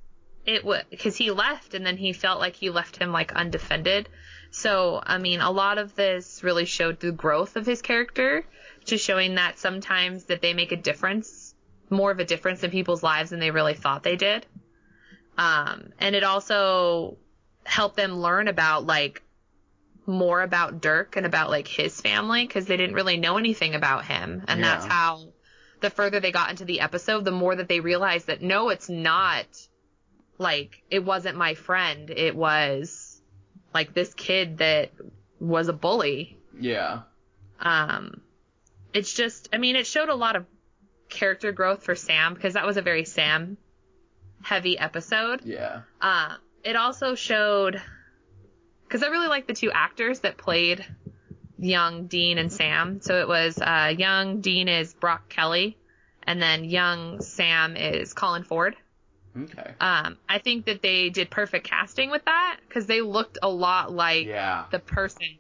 [0.46, 4.10] it was because he left and then he felt like he left him like undefended.
[4.52, 8.46] So I mean, a lot of this really showed the growth of his character,
[8.90, 11.54] just showing that sometimes that they make a difference,
[11.90, 14.46] more of a difference in people's lives than they really thought they did.
[15.38, 17.18] Um, and it also
[17.64, 19.22] helped them learn about like
[20.06, 24.06] more about Dirk and about like his family because they didn't really know anything about
[24.06, 25.30] him, and that's how
[25.82, 28.90] the further they got into the episode, the more that they realized that no, it's
[28.90, 29.46] not
[30.38, 32.10] like it wasn't my friend.
[32.10, 33.22] It was
[33.74, 34.92] like this kid that
[35.40, 36.38] was a bully.
[36.60, 37.02] Yeah.
[37.60, 38.22] Um,
[38.94, 40.46] it's just, I mean, it showed a lot of
[41.10, 43.58] character growth for Sam because that was a very Sam
[44.42, 45.42] heavy episode.
[45.44, 45.82] Yeah.
[46.02, 47.82] Uh, it also showed
[48.88, 50.86] because I really like the two actors that played
[51.58, 53.02] young Dean and Sam.
[53.02, 55.78] So it was uh, young Dean is Brock Kelly,
[56.24, 58.76] and then young Sam is Colin Ford.
[59.38, 59.74] Okay.
[59.80, 63.92] Um, I think that they did perfect casting with that because they looked a lot
[63.92, 64.66] like Yeah.
[64.72, 65.39] the person.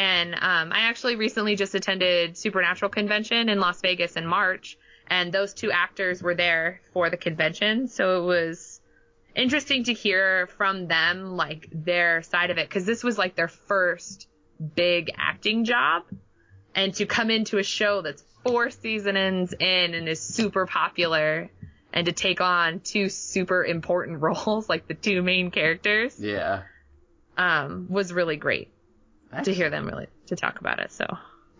[0.00, 5.30] And um, I actually recently just attended Supernatural convention in Las Vegas in March, and
[5.30, 7.86] those two actors were there for the convention.
[7.86, 8.80] So it was
[9.36, 13.48] interesting to hear from them like their side of it because this was like their
[13.48, 14.26] first
[14.74, 16.04] big acting job,
[16.74, 21.50] and to come into a show that's four seasons in and is super popular.
[21.92, 26.62] And to take on two super important roles, like the two main characters, Yeah.
[27.36, 28.70] um, was really great
[29.44, 30.90] to hear them really to talk about it.
[30.92, 31.06] So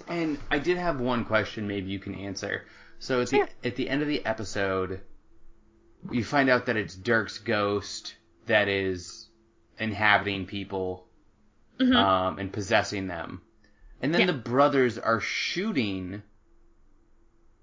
[0.08, 2.64] And I did have one question maybe you can answer.
[2.98, 3.46] So at Sure.
[3.62, 5.00] the at the end of the episode
[6.10, 8.16] you find out that it's Dirk's ghost
[8.46, 9.28] that is
[9.78, 11.06] inhabiting people
[11.78, 11.94] Mhm.
[11.94, 13.42] um, and possessing them.
[14.02, 14.26] And then Yeah.
[14.28, 16.22] the brothers are shooting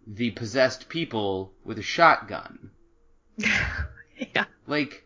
[0.06, 2.72] the possessed people with a shotgun.
[3.38, 5.04] yeah, Like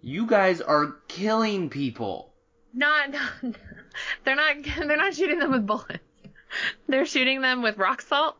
[0.00, 2.29] you guys are killing people.
[2.74, 3.32] Not, not
[4.24, 5.98] they're not they're not shooting them with bullets.
[6.88, 8.36] They're shooting them with rock salt.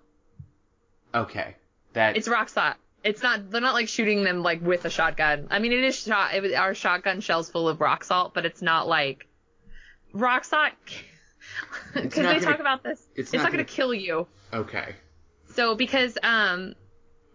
[1.15, 1.57] Okay.
[1.93, 2.77] That It's rock salt.
[3.03, 3.51] It's not.
[3.51, 5.47] They're not like shooting them like with a shotgun.
[5.51, 6.35] I mean, it is shot.
[6.35, 9.27] It our shotgun shells full of rock salt, but it's not like
[10.13, 10.73] rock salt.
[11.95, 13.01] Because they gonna- talk about this.
[13.17, 14.27] it's It's, not not, going gonna- kill you.
[14.53, 14.95] okay.
[15.55, 16.75] So because um,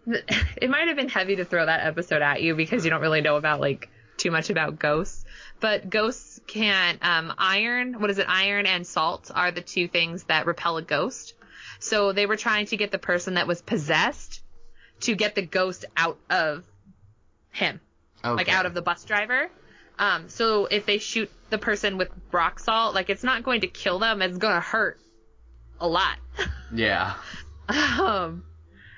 [0.06, 3.20] it might have been heavy to throw that episode at you because you don't really
[3.20, 5.24] know about like too much about ghosts.
[5.60, 8.00] But ghosts can um iron.
[8.00, 8.26] What is it?
[8.28, 11.34] Iron and salt are the two things that repel a ghost.
[11.78, 14.40] So they were trying to get the person that was possessed
[15.00, 16.64] to get the ghost out of
[17.50, 17.80] him,
[18.24, 18.34] Okay.
[18.34, 19.48] like out of the bus driver.
[19.98, 23.66] Um, so if they shoot the person with rock salt, like it's not going to
[23.66, 24.20] kill them.
[24.22, 24.98] It's going to hurt
[25.80, 26.16] a lot.
[26.74, 27.14] Yeah.
[27.68, 28.42] Um,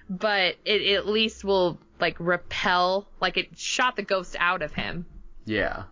[0.09, 4.73] but it, it at least will like repel, like it shot the ghost out of
[4.73, 5.05] him.
[5.45, 5.85] Yeah.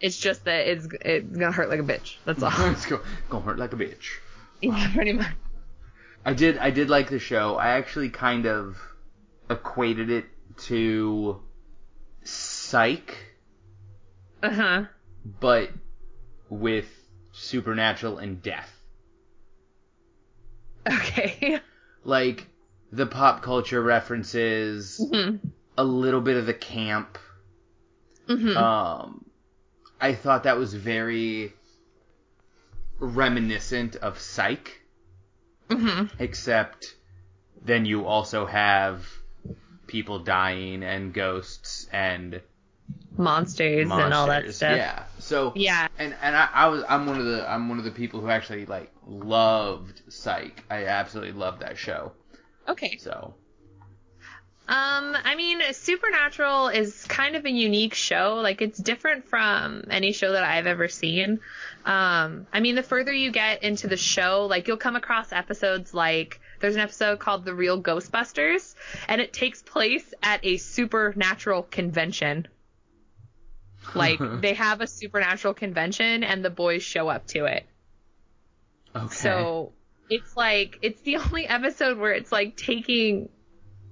[0.00, 2.16] It's just that it's it's gonna hurt like a bitch.
[2.24, 2.50] That's all.
[2.72, 4.18] It's go, gonna hurt like a bitch.
[4.60, 5.32] yeah, pretty much.
[6.24, 7.54] I did I did like the show.
[7.56, 8.76] I actually kind of
[9.48, 10.26] equated it
[10.64, 11.40] to
[12.24, 13.16] Psych,
[14.42, 14.84] Uh huh.
[15.40, 15.70] but
[16.50, 16.86] with
[17.32, 18.70] supernatural and death.
[20.90, 21.60] Okay.
[22.04, 22.46] Like
[22.92, 25.36] the pop culture references, hmm
[25.76, 27.18] a little bit of the camp.
[28.28, 29.25] hmm Um,
[30.00, 31.52] I thought that was very
[32.98, 34.82] reminiscent of Psych,
[35.70, 36.94] hmm except
[37.64, 39.06] then you also have
[39.86, 42.40] people dying and ghosts and
[43.16, 44.76] Monsters, and all that stuff.
[44.76, 45.04] Yeah.
[45.18, 45.88] So Yeah.
[45.98, 48.28] and and I, I was I'm one of the I'm one of the people who
[48.28, 50.62] actually like loved Psych.
[50.70, 52.12] I absolutely loved that show.
[52.68, 52.98] Okay.
[52.98, 53.34] So
[54.68, 58.40] Um, I mean, Supernatural is kind of a unique show.
[58.42, 61.38] Like, it's different from any show that I've ever seen.
[61.84, 65.94] Um, I mean, the further you get into the show, like, you'll come across episodes
[65.94, 68.74] like there's an episode called The Real Ghostbusters,
[69.06, 72.48] and it takes place at a supernatural convention.
[73.94, 77.64] Like, they have a supernatural convention, and the boys show up to it.
[78.96, 79.14] okay.
[79.14, 79.74] So
[80.10, 83.28] it's like it's the only episode where it's like taking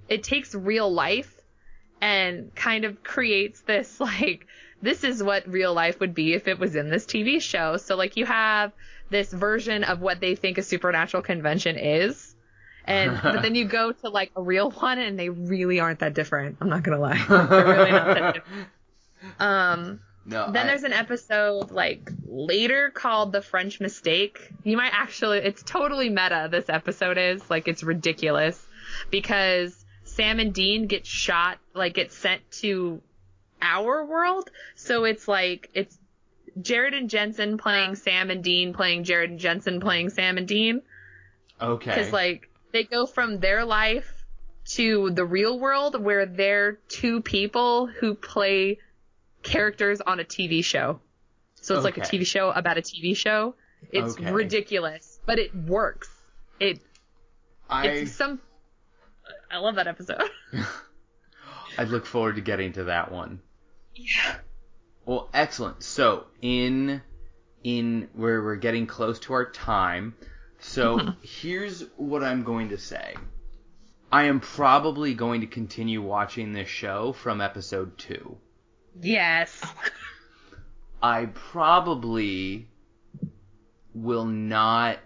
[0.09, 1.41] it takes real life
[2.01, 4.47] and kind of creates this like
[4.83, 7.79] this is what real life would be if it was in this TV show.
[7.79, 8.73] So like you have
[9.11, 12.35] this version of what they think a supernatural convention is.
[12.85, 16.13] And but then you go to like a real one and they really aren't that
[16.15, 16.59] different.
[16.61, 17.25] I'm not gonna lie.
[17.29, 18.69] They're really not that different.
[19.41, 20.51] Um no.
[20.53, 24.51] then I- there's an episode like later called The French Mistake.
[24.65, 27.49] You might actually, it's totally meta, this episode is.
[27.51, 28.65] Like, it's ridiculous.
[29.11, 29.84] Because
[30.15, 33.01] Sam and Dean get shot, like, get sent to
[33.61, 34.51] our world.
[34.75, 35.97] So it's like, it's
[36.61, 40.83] Jared and Jensen playing Sam and Dean playing Jared and Jensen playing Sam and Dean.
[41.61, 41.91] okay.
[41.91, 44.11] Because, like, they go from their life
[44.67, 48.79] to the real world where they're two people who play
[49.43, 51.01] characters on a TV show.
[51.57, 53.55] So it's like a TV show about a TV show.
[53.91, 54.31] It's Okay.
[54.33, 56.09] ridiculous, but it works.
[56.61, 56.81] It
[57.69, 58.41] I it's some
[59.55, 60.21] I love that episode.
[61.79, 63.41] I look forward to getting to that one.
[63.95, 64.37] yeah.
[65.07, 65.83] Well, excellent.
[65.85, 67.03] So in
[67.63, 70.17] in where we're getting close to our time.
[70.59, 71.11] So mm-hmm.
[71.23, 73.15] here's what I'm going to say.
[74.11, 78.37] I am probably going to continue watching this show from episode two.
[79.01, 79.61] Yes.
[79.63, 79.75] Oh
[81.03, 82.69] I probably
[83.95, 84.99] will not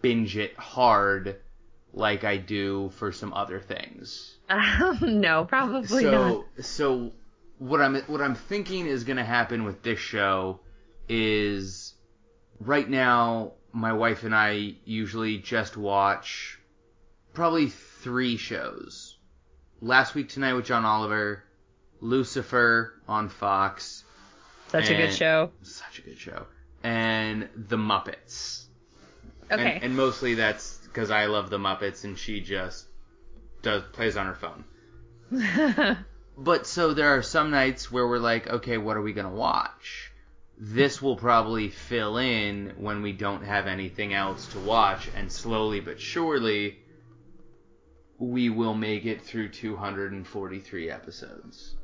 [0.00, 1.40] binge it hard
[1.92, 4.36] like I do for some other things.
[4.48, 6.44] Um, no, probably not.
[6.56, 7.12] so so
[7.58, 10.60] what I'm what I'm thinking is going to happen with this show
[11.08, 11.94] is
[12.60, 16.58] right now my wife and I usually just watch
[17.34, 19.16] probably three shows.
[19.80, 21.44] Last week tonight with John Oliver,
[22.00, 24.04] Lucifer on Fox,
[24.68, 25.52] Such a good show.
[25.62, 26.46] such a good show,
[26.82, 28.64] and The Muppets.
[29.50, 29.74] Okay.
[29.74, 32.84] And, and mostly that's because I love The Muppets and she just
[33.62, 34.64] does plays on her phone.
[36.40, 40.12] But so there are some nights where we're like, okay, what are we gonna watch?
[40.56, 45.80] This will probably fill in when we don't have anything else to watch, and slowly
[45.80, 46.78] but surely,
[48.18, 51.74] we will make it through 243 episodes.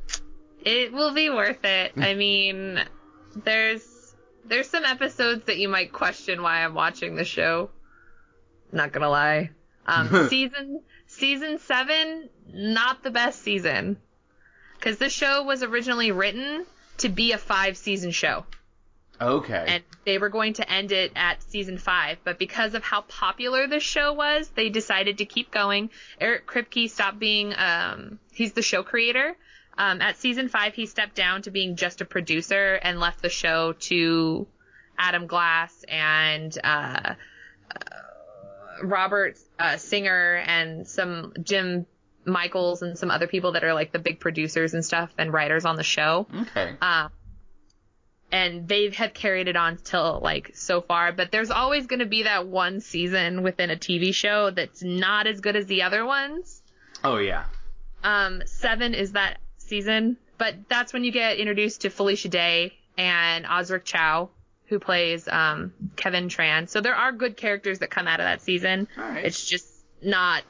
[0.65, 1.93] it will be worth it.
[1.97, 2.81] I mean,
[3.35, 7.71] there's there's some episodes that you might question why I'm watching the show.
[8.75, 9.51] Not gonna lie.
[9.87, 13.97] Um, season season seven, not the best season,
[14.79, 16.67] because this show was originally written
[16.99, 18.45] to be a five season show.
[19.21, 19.65] Okay.
[19.69, 23.69] and they were going to end it at season five, but because of how popular
[23.69, 25.91] this show was, they decided to keep going.
[26.21, 29.37] Eric Kripke stopped being, um, he's the show creator.
[29.79, 33.29] Um, at season five, he stepped down to being just a producer and left the
[33.29, 34.49] show to
[34.99, 37.15] Adam Glass and, uh, uh,
[38.83, 41.87] Robert uh, Singer and some Jim
[42.25, 45.65] Michaels and some other people that are like the big producers and stuff and writers
[45.65, 46.27] on the show.
[46.35, 46.77] okay.
[46.81, 47.11] Um,
[48.33, 52.07] and they have carried it on till like so far, but there's always going to
[52.07, 56.05] be that one season within a TV show that's not as good as the other
[56.05, 56.63] ones.
[57.05, 57.45] Oh yeah.
[58.03, 63.47] Um, seven is that season, but that's when you get introduced to Felicia Day and
[63.47, 64.31] Osric Chau,
[64.75, 66.69] who plays um, Kevin Tran.
[66.69, 68.89] So there are good characters that come out of that season.
[68.97, 69.25] Right.
[69.25, 69.69] It's just
[70.03, 70.43] not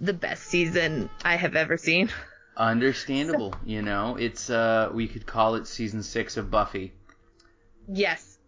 [0.00, 2.08] the best season I have ever seen.
[2.56, 3.54] Understandable.
[3.66, 6.92] You know, it's uh, we could call it season six of Buffy.
[7.88, 8.38] yes,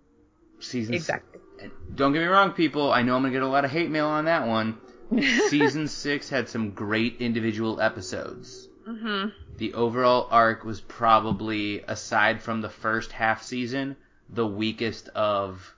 [0.60, 0.94] Season.
[0.94, 1.40] exactly.
[1.60, 2.90] and Don't get me wrong, people.
[2.92, 4.78] I know I'm gonna get a lot of hate mail on that one.
[5.48, 8.68] season six had some great individual episodes.
[8.86, 9.26] hmm
[9.58, 13.96] The overall arc was probably, aside from the first half season,
[14.28, 15.74] the weakest of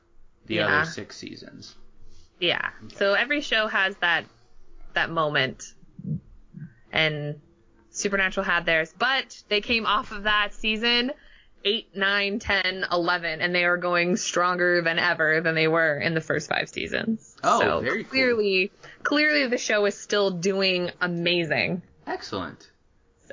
[0.47, 0.67] the Yeah.
[0.81, 1.75] other six seasons.
[2.41, 2.71] Yeah.
[2.97, 4.25] So every show has that
[4.95, 5.75] that moment.
[6.93, 7.41] And
[7.91, 11.13] Supernatural had theirs, but they came off of that season
[11.65, 16.15] 8, 9, 10, 11 and they are going stronger than ever than they were in
[16.15, 17.37] the first 5 seasons.
[17.43, 18.11] Oh, so very cool.
[18.11, 18.71] clearly
[19.03, 21.83] clearly the show is still doing amazing.
[22.07, 22.71] Excellent.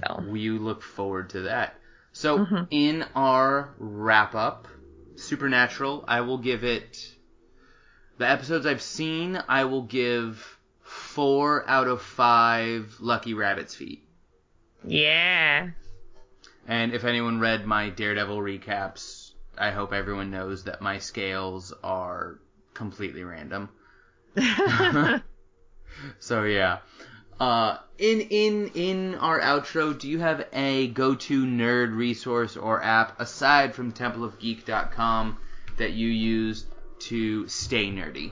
[0.03, 1.75] So, We look forward to that.
[2.11, 2.67] So, Mhm.
[2.71, 4.67] in our wrap up,
[5.15, 7.13] Supernatural, I will give it.
[8.17, 14.07] The episodes I've seen, I will give four out of five Lucky Rabbit's Feet.
[14.83, 15.69] yeah.
[16.67, 22.39] And if anyone read my Daredevil recaps, I hope everyone knows that my scales are
[22.73, 23.69] completely random.
[26.19, 26.79] So yeah.
[27.39, 33.19] Uh, in in in our outro, do you have a go-to nerd resource or app
[33.19, 35.37] aside from TempleofGeek.com
[35.77, 36.65] that you use
[36.99, 38.31] to stay nerdy?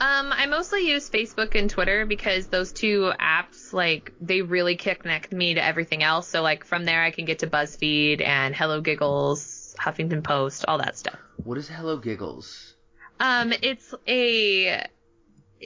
[0.00, 5.32] Um, I mostly use Facebook and Twitter because those two apps, like, they really connect
[5.32, 6.26] me to everything else.
[6.28, 10.78] So, like, from there I can get to BuzzFeed and Hello Giggles, Huffington Post, all
[10.78, 11.18] that stuff.
[11.36, 12.74] What is Hello Giggles?
[13.20, 14.84] Um, it's a,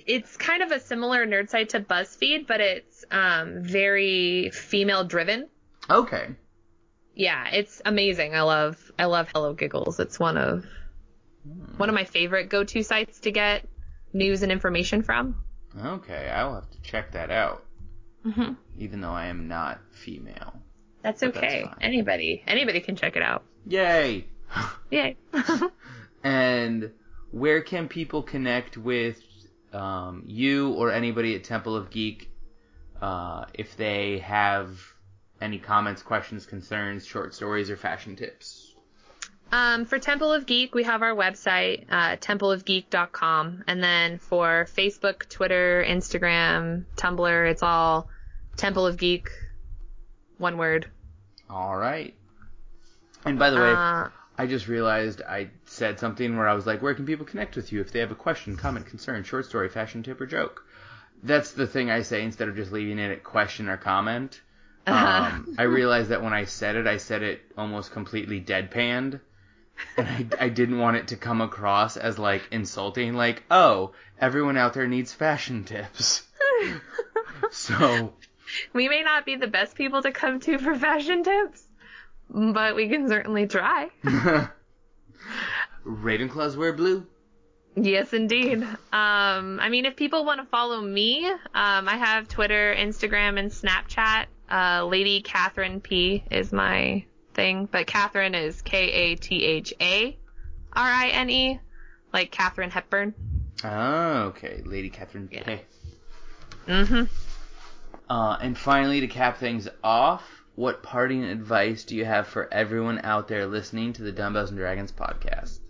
[0.07, 5.49] it's kind of a similar nerd site to BuzzFeed, but it's, um, very female driven.
[5.91, 6.29] Okay.
[7.15, 8.35] Yeah, it's amazing.
[8.35, 9.99] I love, I love Hello Giggles.
[10.01, 10.65] It's one of,
[11.77, 13.67] one of my favorite go-to sites to get
[14.13, 15.37] news and information from.
[15.85, 17.65] Okay, I'll have to check that out.
[18.23, 20.55] hmm Even though I am not female.
[21.03, 21.67] That's But that's okay.
[21.81, 23.45] anybody, anybody can check it out.
[23.67, 24.27] Yay!
[24.91, 25.17] Yay.
[26.25, 26.91] And
[27.31, 29.23] where can people connect with
[29.79, 32.31] um, you or anybody at Temple of Geek
[33.01, 34.79] uh, if they have
[35.41, 38.75] any comments, questions, concerns, short stories, or fashion tips?
[39.51, 43.65] Um, for Temple of Geek, we have our website, uh, templeofgeek.com.
[43.67, 48.11] And then for Facebook, Twitter, Instagram, Tumblr, it's all
[48.57, 49.31] Temple of Geek,
[50.37, 50.91] one word.
[51.49, 52.15] All right.
[53.25, 54.09] And by the way, Uh,
[54.39, 57.73] I just realized I said something where I was like, where can people connect with
[57.73, 60.65] you if they have a question, comment, concern, short story, fashion tip, or joke?
[61.23, 64.41] That's the thing I say instead of just leaving it at question or comment.
[64.87, 69.21] Um, I realized that when I said it, I said it almost completely deadpanned.
[69.99, 74.57] And I, I didn't want it to come across as like insulting, like, oh, everyone
[74.57, 76.23] out there needs fashion tips.
[77.51, 78.15] So,
[78.73, 81.68] we may not be the best people to come to for fashion tips,
[82.31, 83.89] but we can certainly try.
[85.85, 87.07] Ravenclaws wear blue.
[87.77, 88.63] Yes, indeed.
[88.63, 93.51] Um, I mean, if people want to follow me, um, I have Twitter, Instagram, and
[93.51, 94.27] Snapchat.
[94.51, 100.17] Uh, Lady Katharine P is my thing, but Katharine is K A T H A
[100.73, 101.61] R I N E,
[102.13, 103.15] like Katharine Hepburn.
[103.63, 104.63] Oh, okay.
[104.65, 105.43] Lady Katharine Yeah.
[105.43, 105.63] K.
[106.67, 107.05] Mm-hmm.
[108.11, 110.23] Uh, and finally, to cap things off,
[110.59, 114.59] what parting advice do you have for everyone out there listening to the Dumbbells and
[114.59, 115.61] Dragons podcast?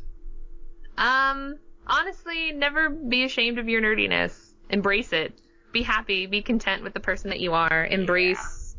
[0.96, 4.54] Um, honestly, never be ashamed of your nerdiness.
[4.70, 5.38] Embrace it.
[5.72, 6.24] Be happy.
[6.24, 7.84] Be content with the person that you are.
[7.84, 8.76] Embrace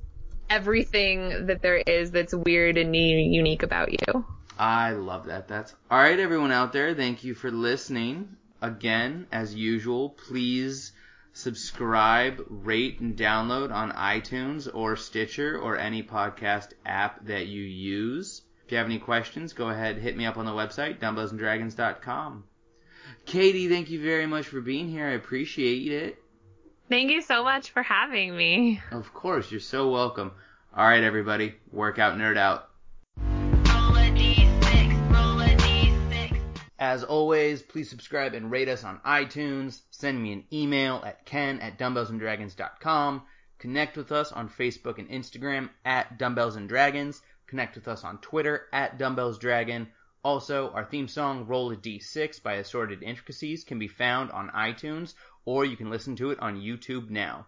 [0.49, 4.25] everything that there is that's weird and unique about you.
[4.57, 5.47] I love that.
[5.47, 6.95] That's all right, everyone out there.
[6.95, 8.29] Thank you for listening.
[8.63, 10.91] Again, as usual, please
[11.39, 18.41] subscribe, rate, and download on iTunes or Stitcher or any podcast app that you use.
[18.65, 22.43] If you have any questions, go ahead hit me up on the website dumbbellsanddragons.com.
[23.25, 25.07] Katie, thank you very much for being here.
[25.07, 26.21] I appreciate it.
[26.89, 28.81] Thank you so much for having me.
[28.91, 30.31] Of course, you're so welcome.
[30.75, 32.68] All right, everybody, workout nerd out.
[36.81, 39.81] As always, please subscribe and rate us on iTunes.
[39.91, 43.23] Send me an email at ken at dumbbellsanddragons.com.
[43.57, 47.21] Connect with us on Facebook and Instagram at Dumbbells and Dragons.
[47.47, 49.89] Connect with us on Twitter at Dumbbells Dragon.
[50.23, 55.15] Also, our theme song, Roll a D6 by Assorted Intricacies, can be found on iTunes,
[55.43, 57.45] or you can listen to it on YouTube now.